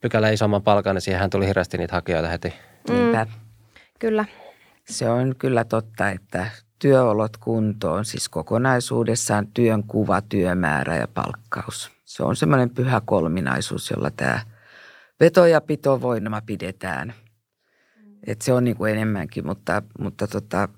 [0.00, 2.54] pykälän isomman palkan, niin siihen tuli hirveästi niitä hakijoita heti.
[2.88, 3.24] Niinpä.
[3.24, 3.30] Mm.
[3.98, 4.24] Kyllä.
[4.84, 6.46] Se on kyllä totta, että
[6.78, 11.97] työolot kuntoon, siis kokonaisuudessaan työn kuva, työmäärä ja palkkaus.
[12.18, 14.40] Se on semmoinen pyhä kolminaisuus, jolla tämä
[15.20, 17.14] veto- ja pitovoima pidetään.
[18.26, 20.68] Et se on niin kuin enemmänkin, mutta, mutta tota,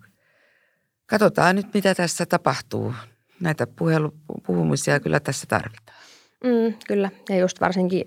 [1.07, 2.95] katsotaan nyt, mitä tässä tapahtuu.
[3.41, 4.15] Näitä puhelu,
[4.47, 5.99] puhumisia kyllä tässä tarvitaan.
[6.45, 8.05] Mm, kyllä, ja just varsinkin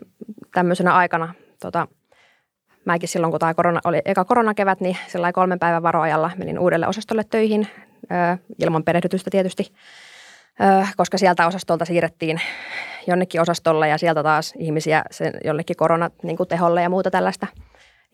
[0.54, 1.88] tämmöisenä aikana tota,–
[2.86, 6.88] mäkin silloin, kun tämä korona, oli eka koronakevät, niin sillä kolmen päivän varoajalla menin uudelle
[6.88, 7.68] osastolle töihin,
[8.60, 9.74] ilman perehdytystä tietysti,
[10.98, 12.42] koska sieltä osastolta siirrettiin
[13.08, 17.48] jonnekin osastolle ja sieltä taas ihmisiä sen jonnekin koronateholle niin ja muuta tällaista.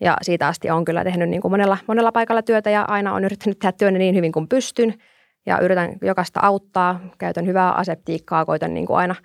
[0.00, 3.24] Ja siitä asti on kyllä tehnyt niin kuin monella, monella paikalla työtä ja aina on
[3.24, 4.94] yrittänyt tehdä työn niin hyvin kuin pystyn.
[5.46, 9.14] Ja yritän jokaista auttaa, käytän hyvää aseptiikkaa, koitan niin kuin aina–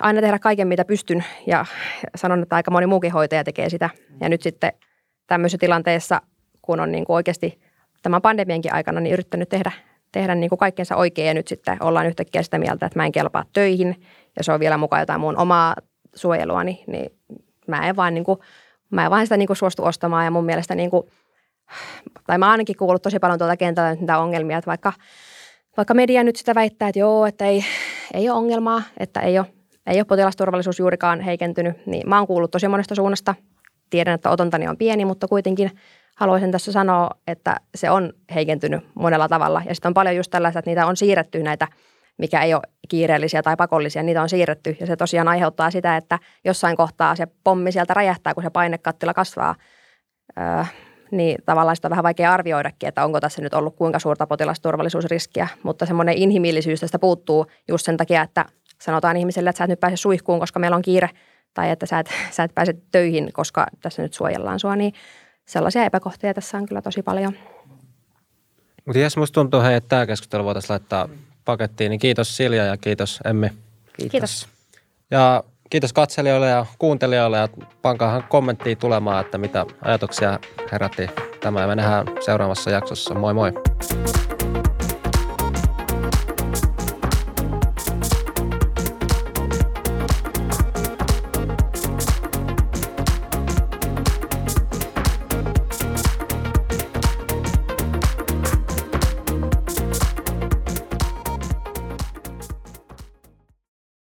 [0.00, 1.64] aina tehdä kaiken, mitä pystyn ja
[2.16, 3.90] sanon, että aika moni muukin hoitaja tekee sitä.
[4.20, 4.72] Ja nyt sitten
[5.26, 6.20] tämmöisessä tilanteessa,
[6.62, 7.60] kun on niin kuin oikeasti
[8.02, 9.72] tämän pandemiankin aikana niin yrittänyt tehdä,
[10.14, 13.12] tehdä niin kuin kaikkensa oikein ja nyt sitten ollaan yhtäkkiä sitä mieltä, että mä en
[13.12, 13.96] kelpaa töihin
[14.36, 15.74] ja se on vielä mukaan jotain mun omaa
[16.14, 17.18] suojeluani, niin
[17.66, 18.38] mä en vaan, niin kuin,
[18.90, 21.02] mä en vaan sitä niin kuin suostu ostamaan ja mun mielestä niin kuin,
[22.26, 24.92] tai mä ainakin kuullut tosi paljon tuolta kentältä niitä ongelmia, että vaikka,
[25.76, 27.64] vaikka media nyt sitä väittää, että joo, että ei,
[28.14, 29.46] ei ole ongelmaa, että ei ole
[29.86, 33.34] ei ole potilasturvallisuus juurikaan heikentynyt, niin mä oon kuullut tosi monesta suunnasta.
[33.90, 35.70] Tiedän, että otontani on pieni, mutta kuitenkin
[36.14, 39.62] haluaisin tässä sanoa, että se on heikentynyt monella tavalla.
[39.66, 41.68] Ja sitten on paljon just tällaista, että niitä on siirretty näitä,
[42.18, 44.76] mikä ei ole kiireellisiä tai pakollisia, niitä on siirretty.
[44.80, 49.14] Ja se tosiaan aiheuttaa sitä, että jossain kohtaa se pommi sieltä räjähtää, kun se painekattila
[49.14, 49.54] kasvaa.
[50.38, 50.64] Öö,
[51.10, 55.48] niin tavallaan sitä on vähän vaikea arvioidakin, että onko tässä nyt ollut kuinka suurta potilasturvallisuusriskiä,
[55.62, 58.44] mutta semmoinen inhimillisyys tästä puuttuu just sen takia, että
[58.80, 61.10] sanotaan ihmiselle, että sä et nyt pääse suihkuun, koska meillä on kiire,
[61.54, 64.92] tai että sä et, sä et pääse töihin, koska tässä nyt suojellaan sua, niin
[65.46, 67.34] sellaisia epäkohtia tässä on kyllä tosi paljon.
[68.84, 71.08] Mutta jos musta tuntuu, hei, että tämä keskustelu voitaisiin laittaa
[71.44, 73.48] pakettiin, niin kiitos Silja ja kiitos Emmi.
[73.48, 74.10] Kiitos.
[74.10, 74.48] kiitos.
[75.10, 77.48] Ja kiitos katselijoille ja kuuntelijoille ja
[77.82, 80.38] pankaahan kommenttiin tulemaan, että mitä ajatuksia
[80.72, 83.14] herätti tämä ja me nähdään seuraavassa jaksossa.
[83.14, 83.52] Moi moi!